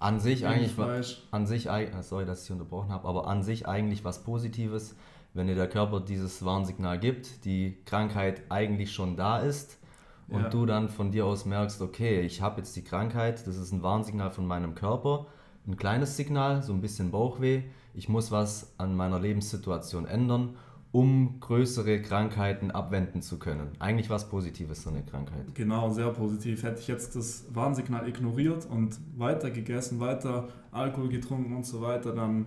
an 0.00 0.20
sich 0.20 0.46
eigentlich 0.46 0.78
was, 0.78 1.22
an 1.32 1.46
sich 1.46 1.68
sorry, 2.02 2.24
dass 2.24 2.44
ich 2.44 2.52
unterbrochen 2.52 2.90
habe, 2.90 3.08
aber 3.08 3.26
an 3.26 3.42
sich 3.42 3.66
eigentlich 3.66 4.04
was 4.04 4.22
Positives, 4.22 4.94
wenn 5.34 5.48
dir 5.48 5.56
der 5.56 5.68
Körper 5.68 6.00
dieses 6.00 6.44
Warnsignal 6.44 7.00
gibt, 7.00 7.44
die 7.44 7.76
Krankheit 7.84 8.42
eigentlich 8.48 8.92
schon 8.92 9.16
da 9.16 9.38
ist 9.38 9.78
und 10.28 10.42
ja. 10.42 10.48
du 10.50 10.66
dann 10.66 10.88
von 10.88 11.10
dir 11.10 11.26
aus 11.26 11.46
merkst, 11.46 11.82
okay, 11.82 12.20
ich 12.20 12.40
habe 12.40 12.58
jetzt 12.60 12.76
die 12.76 12.84
Krankheit, 12.84 13.44
das 13.46 13.56
ist 13.56 13.72
ein 13.72 13.82
Warnsignal 13.82 14.30
von 14.30 14.46
meinem 14.46 14.76
Körper, 14.76 15.26
ein 15.68 15.76
kleines 15.76 16.16
Signal, 16.16 16.62
so 16.62 16.72
ein 16.72 16.80
bisschen 16.80 17.10
Bauchweh, 17.10 17.62
ich 17.94 18.08
muss 18.08 18.30
was 18.32 18.72
an 18.78 18.96
meiner 18.96 19.20
Lebenssituation 19.20 20.06
ändern 20.06 20.56
um 20.90 21.38
größere 21.40 22.00
Krankheiten 22.00 22.70
abwenden 22.70 23.20
zu 23.20 23.38
können. 23.38 23.72
Eigentlich 23.78 24.08
was 24.08 24.28
Positives, 24.28 24.82
so 24.82 24.90
eine 24.90 25.02
Krankheit. 25.02 25.54
Genau, 25.54 25.90
sehr 25.90 26.08
positiv. 26.10 26.62
Hätte 26.62 26.80
ich 26.80 26.88
jetzt 26.88 27.14
das 27.14 27.44
Warnsignal 27.52 28.08
ignoriert 28.08 28.66
und 28.66 28.98
weiter 29.16 29.50
gegessen, 29.50 30.00
weiter 30.00 30.48
Alkohol 30.72 31.08
getrunken 31.08 31.54
und 31.54 31.66
so 31.66 31.82
weiter, 31.82 32.14
dann 32.14 32.46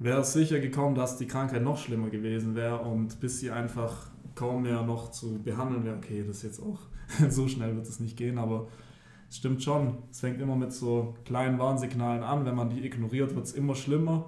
wäre 0.00 0.20
es 0.20 0.32
sicher 0.32 0.58
gekommen, 0.58 0.94
dass 0.94 1.16
die 1.16 1.26
Krankheit 1.26 1.62
noch 1.62 1.78
schlimmer 1.78 2.10
gewesen 2.10 2.54
wäre 2.54 2.78
und 2.78 3.20
bis 3.20 3.40
sie 3.40 3.50
einfach 3.50 4.10
kaum 4.34 4.62
mehr 4.62 4.82
noch 4.82 5.10
zu 5.10 5.40
behandeln 5.42 5.84
wäre. 5.84 5.96
Okay, 5.96 6.24
das 6.26 6.42
jetzt 6.42 6.60
auch, 6.60 6.80
so 7.28 7.46
schnell 7.46 7.76
wird 7.76 7.86
es 7.86 8.00
nicht 8.00 8.16
gehen, 8.16 8.38
aber 8.38 8.68
stimmt 9.30 9.62
schon. 9.62 9.98
Es 10.10 10.20
fängt 10.20 10.40
immer 10.40 10.56
mit 10.56 10.72
so 10.72 11.14
kleinen 11.24 11.58
Warnsignalen 11.58 12.22
an. 12.22 12.44
Wenn 12.44 12.54
man 12.54 12.70
die 12.70 12.84
ignoriert, 12.84 13.34
wird 13.34 13.46
es 13.46 13.52
immer 13.52 13.74
schlimmer, 13.74 14.26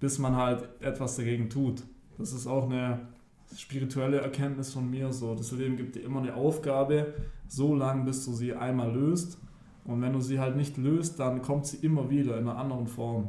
bis 0.00 0.18
man 0.18 0.36
halt 0.36 0.68
etwas 0.80 1.16
dagegen 1.16 1.50
tut. 1.50 1.82
Das 2.18 2.32
ist 2.32 2.46
auch 2.46 2.64
eine 2.64 3.08
spirituelle 3.56 4.20
Erkenntnis 4.20 4.72
von 4.72 4.90
mir. 4.90 5.12
So, 5.12 5.34
das 5.34 5.52
Leben 5.52 5.76
gibt 5.76 5.94
dir 5.94 6.02
immer 6.02 6.20
eine 6.20 6.34
Aufgabe, 6.34 7.14
so 7.48 7.74
lange, 7.74 8.04
bis 8.04 8.24
du 8.24 8.32
sie 8.32 8.54
einmal 8.54 8.92
löst. 8.92 9.38
Und 9.84 10.00
wenn 10.00 10.12
du 10.12 10.20
sie 10.20 10.40
halt 10.40 10.56
nicht 10.56 10.76
löst, 10.78 11.20
dann 11.20 11.42
kommt 11.42 11.66
sie 11.66 11.76
immer 11.78 12.10
wieder 12.10 12.38
in 12.38 12.48
einer 12.48 12.58
anderen 12.58 12.86
Form. 12.86 13.28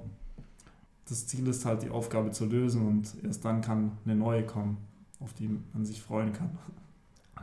Das 1.08 1.28
Ziel 1.28 1.48
ist 1.48 1.66
halt, 1.66 1.84
die 1.84 1.90
Aufgabe 1.90 2.32
zu 2.32 2.46
lösen 2.46 2.88
und 2.88 3.14
erst 3.24 3.46
dann 3.46 3.62
kann 3.62 3.92
eine 4.06 4.16
neue 4.16 4.46
kommen, 4.46 4.78
auf 5.20 5.34
die 5.34 5.50
man 5.74 5.86
sich 5.86 6.02
freuen 6.02 6.34
kann. 6.34 6.58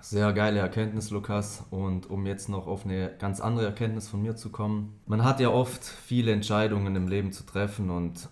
Sehr 0.00 0.32
geile 0.32 0.60
Erkenntnis, 0.60 1.10
Lukas. 1.10 1.64
Und 1.70 2.10
um 2.10 2.26
jetzt 2.26 2.48
noch 2.48 2.66
auf 2.66 2.84
eine 2.84 3.14
ganz 3.18 3.40
andere 3.40 3.66
Erkenntnis 3.66 4.08
von 4.08 4.22
mir 4.22 4.36
zu 4.36 4.50
kommen. 4.50 4.98
Man 5.06 5.24
hat 5.24 5.40
ja 5.40 5.50
oft 5.50 5.84
viele 5.84 6.32
Entscheidungen 6.32 6.96
im 6.96 7.08
Leben 7.08 7.32
zu 7.32 7.44
treffen 7.44 7.90
und 7.90 8.28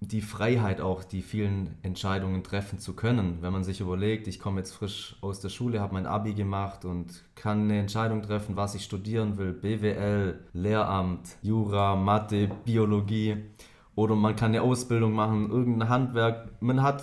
die 0.00 0.22
Freiheit 0.22 0.80
auch, 0.80 1.02
die 1.02 1.22
vielen 1.22 1.76
Entscheidungen 1.82 2.44
treffen 2.44 2.78
zu 2.78 2.94
können. 2.94 3.38
Wenn 3.40 3.52
man 3.52 3.64
sich 3.64 3.80
überlegt, 3.80 4.28
ich 4.28 4.38
komme 4.38 4.60
jetzt 4.60 4.72
frisch 4.72 5.16
aus 5.20 5.40
der 5.40 5.48
Schule, 5.48 5.80
habe 5.80 5.94
mein 5.94 6.06
Abi 6.06 6.34
gemacht 6.34 6.84
und 6.84 7.24
kann 7.34 7.62
eine 7.62 7.80
Entscheidung 7.80 8.22
treffen, 8.22 8.56
was 8.56 8.74
ich 8.76 8.84
studieren 8.84 9.38
will, 9.38 9.52
BWL, 9.52 10.38
Lehramt, 10.52 11.36
Jura, 11.42 11.96
Mathe, 11.96 12.48
Biologie 12.64 13.38
oder 13.96 14.14
man 14.14 14.36
kann 14.36 14.52
eine 14.52 14.62
Ausbildung 14.62 15.12
machen, 15.12 15.50
irgendein 15.50 15.88
Handwerk. 15.88 16.50
Man 16.60 16.82
hat 16.82 17.02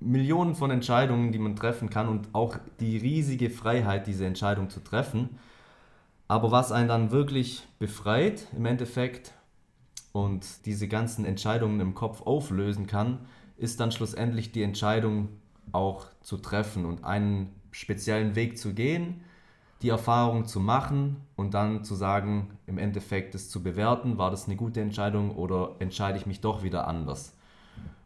Millionen 0.00 0.54
von 0.54 0.70
Entscheidungen, 0.70 1.32
die 1.32 1.38
man 1.38 1.56
treffen 1.56 1.90
kann 1.90 2.08
und 2.08 2.28
auch 2.32 2.56
die 2.80 2.96
riesige 2.96 3.50
Freiheit, 3.50 4.06
diese 4.06 4.26
Entscheidung 4.26 4.70
zu 4.70 4.80
treffen. 4.80 5.38
Aber 6.28 6.50
was 6.50 6.72
einen 6.72 6.88
dann 6.88 7.10
wirklich 7.10 7.66
befreit 7.78 8.46
im 8.56 8.66
Endeffekt, 8.66 9.34
und 10.12 10.66
diese 10.66 10.88
ganzen 10.88 11.24
Entscheidungen 11.24 11.80
im 11.80 11.94
Kopf 11.94 12.22
auflösen 12.22 12.86
kann, 12.86 13.18
ist 13.56 13.80
dann 13.80 13.92
schlussendlich 13.92 14.52
die 14.52 14.62
Entscheidung 14.62 15.28
auch 15.72 16.06
zu 16.22 16.36
treffen 16.36 16.84
und 16.84 17.04
einen 17.04 17.52
speziellen 17.70 18.34
Weg 18.34 18.58
zu 18.58 18.74
gehen, 18.74 19.22
die 19.80 19.88
Erfahrung 19.88 20.44
zu 20.46 20.60
machen 20.60 21.16
und 21.34 21.54
dann 21.54 21.82
zu 21.82 21.94
sagen, 21.94 22.58
im 22.66 22.78
Endeffekt 22.78 23.34
es 23.34 23.50
zu 23.50 23.62
bewerten, 23.62 24.18
war 24.18 24.30
das 24.30 24.46
eine 24.46 24.56
gute 24.56 24.80
Entscheidung 24.80 25.34
oder 25.34 25.76
entscheide 25.78 26.18
ich 26.18 26.26
mich 26.26 26.40
doch 26.40 26.62
wieder 26.62 26.86
anders. 26.86 27.34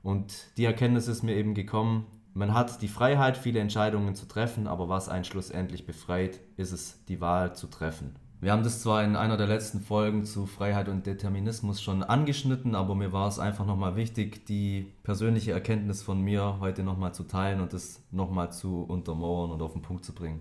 Und 0.06 0.56
die 0.56 0.64
Erkenntnis 0.64 1.08
ist 1.08 1.24
mir 1.24 1.34
eben 1.34 1.52
gekommen, 1.54 2.06
man 2.32 2.54
hat 2.54 2.80
die 2.80 2.86
Freiheit, 2.86 3.36
viele 3.36 3.58
Entscheidungen 3.58 4.14
zu 4.14 4.26
treffen, 4.26 4.68
aber 4.68 4.88
was 4.88 5.08
einen 5.08 5.24
schlussendlich 5.24 5.84
befreit, 5.84 6.38
ist 6.56 6.70
es, 6.70 7.04
die 7.08 7.20
Wahl 7.20 7.56
zu 7.56 7.66
treffen. 7.66 8.14
Wir 8.40 8.52
haben 8.52 8.62
das 8.62 8.82
zwar 8.82 9.02
in 9.02 9.16
einer 9.16 9.36
der 9.36 9.48
letzten 9.48 9.80
Folgen 9.80 10.24
zu 10.24 10.46
Freiheit 10.46 10.88
und 10.88 11.06
Determinismus 11.06 11.82
schon 11.82 12.04
angeschnitten, 12.04 12.76
aber 12.76 12.94
mir 12.94 13.12
war 13.12 13.26
es 13.26 13.40
einfach 13.40 13.66
nochmal 13.66 13.96
wichtig, 13.96 14.46
die 14.46 14.92
persönliche 15.02 15.50
Erkenntnis 15.50 16.04
von 16.04 16.22
mir 16.22 16.58
heute 16.60 16.84
nochmal 16.84 17.12
zu 17.12 17.24
teilen 17.24 17.60
und 17.60 17.72
das 17.72 18.00
nochmal 18.12 18.52
zu 18.52 18.84
untermauern 18.84 19.50
und 19.50 19.60
auf 19.60 19.72
den 19.72 19.82
Punkt 19.82 20.04
zu 20.04 20.14
bringen. 20.14 20.40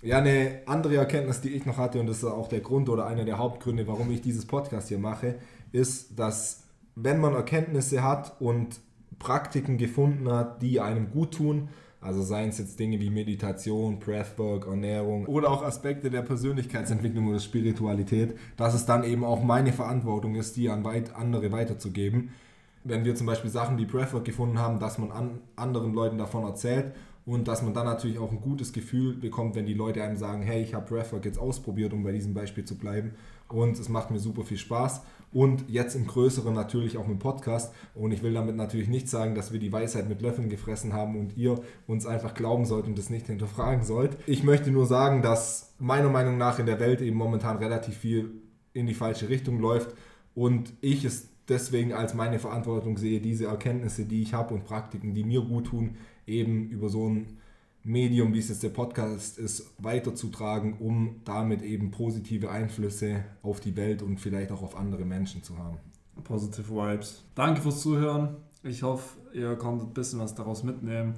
Ja, 0.00 0.16
eine 0.16 0.62
andere 0.64 0.96
Erkenntnis, 0.96 1.42
die 1.42 1.50
ich 1.50 1.66
noch 1.66 1.76
hatte, 1.76 2.00
und 2.00 2.06
das 2.06 2.22
ist 2.22 2.24
auch 2.24 2.48
der 2.48 2.60
Grund 2.60 2.88
oder 2.88 3.04
einer 3.04 3.26
der 3.26 3.36
Hauptgründe, 3.36 3.86
warum 3.86 4.10
ich 4.10 4.22
dieses 4.22 4.46
Podcast 4.46 4.88
hier 4.88 4.98
mache, 4.98 5.34
ist, 5.72 6.18
dass 6.18 6.62
wenn 6.94 7.20
man 7.20 7.34
Erkenntnisse 7.34 8.02
hat 8.02 8.40
und 8.40 8.80
Praktiken 9.18 9.78
gefunden 9.78 10.30
hat, 10.30 10.62
die 10.62 10.80
einem 10.80 11.10
gut 11.10 11.34
tun, 11.34 11.68
also 12.04 12.22
seien 12.22 12.50
es 12.50 12.58
jetzt 12.58 12.78
Dinge 12.78 13.00
wie 13.00 13.08
Meditation, 13.08 13.98
Breathwork, 13.98 14.66
Ernährung 14.66 15.24
oder 15.24 15.50
auch 15.50 15.62
Aspekte 15.62 16.10
der 16.10 16.20
Persönlichkeitsentwicklung 16.20 17.28
oder 17.28 17.40
Spiritualität, 17.40 18.36
dass 18.58 18.74
es 18.74 18.84
dann 18.84 19.04
eben 19.04 19.24
auch 19.24 19.42
meine 19.42 19.72
Verantwortung 19.72 20.34
ist, 20.34 20.56
die 20.56 20.68
an 20.68 20.84
weit 20.84 21.14
andere 21.14 21.50
weiterzugeben. 21.50 22.30
Wenn 22.84 23.06
wir 23.06 23.14
zum 23.14 23.26
Beispiel 23.26 23.50
Sachen 23.50 23.78
wie 23.78 23.86
Breathwork 23.86 24.26
gefunden 24.26 24.58
haben, 24.58 24.78
dass 24.78 24.98
man 24.98 25.10
an 25.10 25.40
anderen 25.56 25.94
Leuten 25.94 26.18
davon 26.18 26.44
erzählt 26.44 26.92
und 27.24 27.48
dass 27.48 27.62
man 27.62 27.72
dann 27.72 27.86
natürlich 27.86 28.18
auch 28.18 28.30
ein 28.30 28.42
gutes 28.42 28.74
Gefühl 28.74 29.14
bekommt, 29.14 29.54
wenn 29.54 29.64
die 29.64 29.72
Leute 29.72 30.02
einem 30.02 30.16
sagen, 30.16 30.42
hey, 30.42 30.62
ich 30.62 30.74
habe 30.74 30.86
Breathwork 30.86 31.24
jetzt 31.24 31.38
ausprobiert, 31.38 31.94
um 31.94 32.04
bei 32.04 32.12
diesem 32.12 32.34
Beispiel 32.34 32.66
zu 32.66 32.76
bleiben 32.76 33.12
und 33.48 33.78
es 33.78 33.88
macht 33.88 34.10
mir 34.10 34.18
super 34.18 34.42
viel 34.42 34.58
Spaß 34.58 35.00
und 35.34 35.68
jetzt 35.68 35.96
im 35.96 36.06
Größeren 36.06 36.54
natürlich 36.54 36.96
auch 36.96 37.08
mit 37.08 37.18
Podcast. 37.18 37.74
Und 37.94 38.12
ich 38.12 38.22
will 38.22 38.32
damit 38.32 38.56
natürlich 38.56 38.88
nicht 38.88 39.08
sagen, 39.08 39.34
dass 39.34 39.52
wir 39.52 39.58
die 39.58 39.72
Weisheit 39.72 40.08
mit 40.08 40.22
Löffeln 40.22 40.48
gefressen 40.48 40.92
haben 40.92 41.18
und 41.18 41.36
ihr 41.36 41.60
uns 41.88 42.06
einfach 42.06 42.34
glauben 42.34 42.64
sollt 42.64 42.86
und 42.86 42.96
das 42.96 43.10
nicht 43.10 43.26
hinterfragen 43.26 43.84
sollt. 43.84 44.16
Ich 44.26 44.44
möchte 44.44 44.70
nur 44.70 44.86
sagen, 44.86 45.22
dass 45.22 45.74
meiner 45.80 46.08
Meinung 46.08 46.38
nach 46.38 46.60
in 46.60 46.66
der 46.66 46.78
Welt 46.78 47.00
eben 47.00 47.16
momentan 47.16 47.58
relativ 47.58 47.96
viel 47.96 48.30
in 48.72 48.86
die 48.86 48.94
falsche 48.94 49.28
Richtung 49.28 49.58
läuft 49.58 49.94
und 50.34 50.72
ich 50.80 51.04
es 51.04 51.28
deswegen 51.48 51.92
als 51.92 52.14
meine 52.14 52.38
Verantwortung 52.38 52.96
sehe, 52.96 53.20
diese 53.20 53.46
Erkenntnisse, 53.46 54.04
die 54.04 54.22
ich 54.22 54.34
habe 54.34 54.54
und 54.54 54.64
Praktiken, 54.64 55.14
die 55.14 55.24
mir 55.24 55.42
gut 55.42 55.66
tun, 55.66 55.96
eben 56.26 56.70
über 56.70 56.88
so 56.88 57.08
ein 57.08 57.38
Medium, 57.86 58.32
wie 58.32 58.38
es 58.38 58.48
jetzt 58.48 58.62
der 58.62 58.70
Podcast 58.70 59.38
ist, 59.38 59.74
weiterzutragen, 59.76 60.78
um 60.78 61.20
damit 61.26 61.60
eben 61.60 61.90
positive 61.90 62.50
Einflüsse 62.50 63.26
auf 63.42 63.60
die 63.60 63.76
Welt 63.76 64.00
und 64.00 64.18
vielleicht 64.18 64.50
auch 64.52 64.62
auf 64.62 64.74
andere 64.74 65.04
Menschen 65.04 65.42
zu 65.42 65.58
haben. 65.58 65.76
Positive 66.24 66.70
Vibes. 66.70 67.22
Danke 67.34 67.60
fürs 67.60 67.82
Zuhören. 67.82 68.38
Ich 68.62 68.82
hoffe, 68.82 69.18
ihr 69.34 69.54
konntet 69.56 69.88
ein 69.88 69.92
bisschen 69.92 70.18
was 70.18 70.34
daraus 70.34 70.62
mitnehmen. 70.62 71.16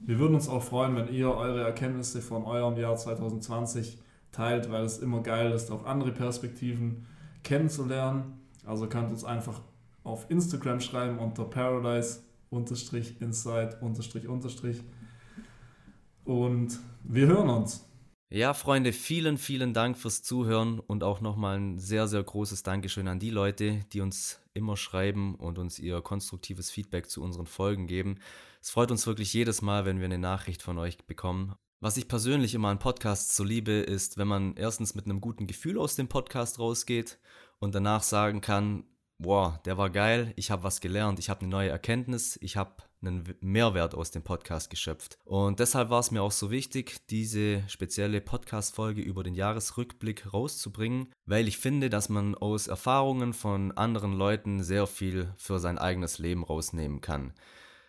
Wir 0.00 0.18
würden 0.18 0.34
uns 0.34 0.48
auch 0.48 0.62
freuen, 0.62 0.96
wenn 0.96 1.12
ihr 1.12 1.30
eure 1.30 1.62
Erkenntnisse 1.62 2.22
von 2.22 2.44
eurem 2.44 2.78
Jahr 2.78 2.96
2020 2.96 3.98
teilt, 4.32 4.70
weil 4.70 4.84
es 4.84 4.96
immer 4.96 5.22
geil 5.22 5.52
ist, 5.52 5.70
auch 5.70 5.84
andere 5.84 6.12
Perspektiven 6.12 7.04
kennenzulernen. 7.42 8.40
Also 8.64 8.88
könnt 8.88 9.10
uns 9.10 9.24
einfach 9.24 9.60
auf 10.02 10.30
Instagram 10.30 10.80
schreiben 10.80 11.18
unter 11.18 11.44
paradise-inside- 11.44 13.76
und 16.26 16.78
wir 17.04 17.26
hören 17.26 17.48
uns. 17.48 17.86
Ja, 18.28 18.54
Freunde, 18.54 18.92
vielen, 18.92 19.38
vielen 19.38 19.72
Dank 19.72 19.96
fürs 19.96 20.22
Zuhören 20.24 20.80
und 20.80 21.04
auch 21.04 21.20
nochmal 21.20 21.58
ein 21.58 21.78
sehr, 21.78 22.08
sehr 22.08 22.22
großes 22.22 22.64
Dankeschön 22.64 23.06
an 23.06 23.20
die 23.20 23.30
Leute, 23.30 23.84
die 23.92 24.00
uns 24.00 24.40
immer 24.52 24.76
schreiben 24.76 25.36
und 25.36 25.58
uns 25.58 25.78
ihr 25.78 26.00
konstruktives 26.00 26.70
Feedback 26.70 27.08
zu 27.08 27.22
unseren 27.22 27.46
Folgen 27.46 27.86
geben. 27.86 28.18
Es 28.60 28.70
freut 28.70 28.90
uns 28.90 29.06
wirklich 29.06 29.32
jedes 29.32 29.62
Mal, 29.62 29.84
wenn 29.84 29.98
wir 29.98 30.06
eine 30.06 30.18
Nachricht 30.18 30.60
von 30.60 30.76
euch 30.76 30.98
bekommen. 31.06 31.54
Was 31.78 31.96
ich 31.98 32.08
persönlich 32.08 32.54
immer 32.54 32.68
an 32.68 32.80
Podcasts 32.80 33.36
so 33.36 33.44
liebe, 33.44 33.70
ist, 33.70 34.18
wenn 34.18 34.26
man 34.26 34.56
erstens 34.56 34.96
mit 34.96 35.04
einem 35.04 35.20
guten 35.20 35.46
Gefühl 35.46 35.78
aus 35.78 35.94
dem 35.94 36.08
Podcast 36.08 36.58
rausgeht 36.58 37.18
und 37.60 37.76
danach 37.76 38.02
sagen 38.02 38.40
kann, 38.40 38.84
boah, 39.18 39.60
der 39.66 39.78
war 39.78 39.90
geil, 39.90 40.32
ich 40.34 40.50
habe 40.50 40.64
was 40.64 40.80
gelernt, 40.80 41.20
ich 41.20 41.30
habe 41.30 41.42
eine 41.42 41.50
neue 41.50 41.70
Erkenntnis, 41.70 42.38
ich 42.42 42.56
habe 42.56 42.82
einen 43.02 43.34
Mehrwert 43.40 43.94
aus 43.94 44.10
dem 44.10 44.22
Podcast 44.22 44.70
geschöpft. 44.70 45.18
Und 45.24 45.60
deshalb 45.60 45.90
war 45.90 46.00
es 46.00 46.10
mir 46.10 46.22
auch 46.22 46.32
so 46.32 46.50
wichtig, 46.50 47.06
diese 47.08 47.62
spezielle 47.68 48.20
Podcast-Folge 48.20 49.02
über 49.02 49.22
den 49.22 49.34
Jahresrückblick 49.34 50.32
rauszubringen, 50.32 51.12
weil 51.24 51.48
ich 51.48 51.58
finde, 51.58 51.90
dass 51.90 52.08
man 52.08 52.34
aus 52.34 52.66
Erfahrungen 52.66 53.32
von 53.32 53.72
anderen 53.72 54.12
Leuten 54.12 54.62
sehr 54.62 54.86
viel 54.86 55.32
für 55.36 55.58
sein 55.58 55.78
eigenes 55.78 56.18
Leben 56.18 56.44
rausnehmen 56.44 57.00
kann. 57.00 57.32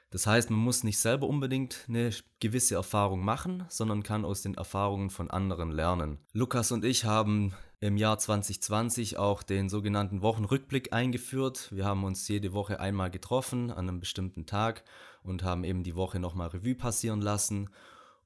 Das 0.10 0.26
heißt, 0.26 0.50
man 0.50 0.60
muss 0.60 0.84
nicht 0.84 1.00
selber 1.00 1.28
unbedingt 1.28 1.86
eine 1.90 2.12
gewisse 2.40 2.76
Erfahrung 2.76 3.26
machen, 3.26 3.66
sondern 3.68 4.04
kann 4.04 4.24
aus 4.24 4.42
den 4.42 4.54
Erfahrungen 4.54 5.10
von 5.10 5.30
anderen 5.30 5.70
lernen. 5.70 6.20
Lukas 6.32 6.72
und 6.72 6.86
ich 6.86 7.04
haben 7.04 7.54
im 7.80 7.98
Jahr 7.98 8.18
2020 8.18 9.18
auch 9.18 9.44
den 9.44 9.70
sogenannten 9.70 10.22
Wochenrückblick 10.22 10.94
eingeführt. 10.94 11.70
Wir 11.72 11.86
haben 11.86 12.04
uns 12.04 12.28
jede 12.28 12.54
Woche 12.54 12.80
einmal 12.80 13.12
getroffen 13.12 13.70
an 13.72 13.88
einem 13.88 14.00
bestimmten 14.00 14.46
Tag 14.46 14.84
und 15.24 15.44
haben 15.44 15.64
eben 15.64 15.84
die 15.84 15.96
Woche 15.96 16.20
nochmal 16.20 16.48
Revue 16.50 16.76
passieren 16.76 17.22
lassen 17.22 17.70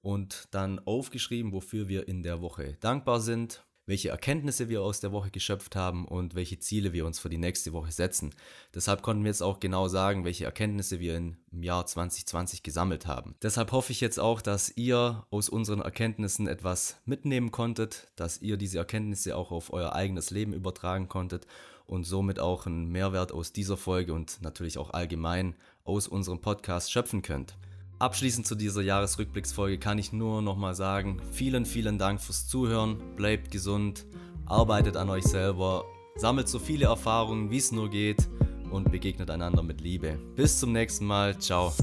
und 0.01 0.47
dann 0.51 0.79
aufgeschrieben, 0.79 1.51
wofür 1.51 1.87
wir 1.87 2.07
in 2.07 2.23
der 2.23 2.41
Woche 2.41 2.77
dankbar 2.79 3.19
sind 3.19 3.65
welche 3.85 4.09
Erkenntnisse 4.09 4.69
wir 4.69 4.81
aus 4.81 4.99
der 4.99 5.11
Woche 5.11 5.31
geschöpft 5.31 5.75
haben 5.75 6.05
und 6.05 6.35
welche 6.35 6.59
Ziele 6.59 6.93
wir 6.93 7.05
uns 7.05 7.19
für 7.19 7.29
die 7.29 7.37
nächste 7.37 7.73
Woche 7.73 7.91
setzen. 7.91 8.33
Deshalb 8.73 9.01
konnten 9.01 9.23
wir 9.23 9.29
jetzt 9.29 9.43
auch 9.43 9.59
genau 9.59 9.87
sagen, 9.87 10.23
welche 10.23 10.45
Erkenntnisse 10.45 10.99
wir 10.99 11.17
im 11.17 11.37
Jahr 11.51 11.85
2020 11.85 12.63
gesammelt 12.63 13.07
haben. 13.07 13.35
Deshalb 13.41 13.71
hoffe 13.71 13.91
ich 13.91 14.01
jetzt 14.01 14.19
auch, 14.19 14.41
dass 14.41 14.75
ihr 14.77 15.25
aus 15.29 15.49
unseren 15.49 15.81
Erkenntnissen 15.81 16.47
etwas 16.47 16.97
mitnehmen 17.05 17.51
konntet, 17.51 18.11
dass 18.15 18.41
ihr 18.41 18.57
diese 18.57 18.77
Erkenntnisse 18.77 19.35
auch 19.35 19.51
auf 19.51 19.73
euer 19.73 19.93
eigenes 19.93 20.29
Leben 20.29 20.53
übertragen 20.53 21.07
konntet 21.07 21.47
und 21.85 22.05
somit 22.05 22.39
auch 22.39 22.67
einen 22.67 22.87
Mehrwert 22.87 23.31
aus 23.31 23.51
dieser 23.51 23.77
Folge 23.77 24.13
und 24.13 24.41
natürlich 24.41 24.77
auch 24.77 24.91
allgemein 24.91 25.55
aus 25.83 26.07
unserem 26.07 26.39
Podcast 26.39 26.91
schöpfen 26.91 27.21
könnt. 27.21 27.57
Abschließend 28.01 28.47
zu 28.47 28.55
dieser 28.55 28.81
Jahresrückblicksfolge 28.81 29.77
kann 29.77 29.99
ich 29.99 30.11
nur 30.11 30.41
nochmal 30.41 30.73
sagen, 30.73 31.21
vielen, 31.33 31.67
vielen 31.67 31.99
Dank 31.99 32.19
fürs 32.19 32.47
Zuhören, 32.47 32.97
bleibt 33.15 33.51
gesund, 33.51 34.07
arbeitet 34.47 34.97
an 34.97 35.11
euch 35.11 35.23
selber, 35.23 35.85
sammelt 36.15 36.49
so 36.49 36.57
viele 36.57 36.85
Erfahrungen, 36.85 37.51
wie 37.51 37.57
es 37.57 37.71
nur 37.71 37.91
geht 37.91 38.27
und 38.71 38.91
begegnet 38.91 39.29
einander 39.29 39.61
mit 39.61 39.81
Liebe. 39.81 40.17
Bis 40.35 40.59
zum 40.59 40.71
nächsten 40.71 41.05
Mal, 41.05 41.37
ciao. 41.37 41.73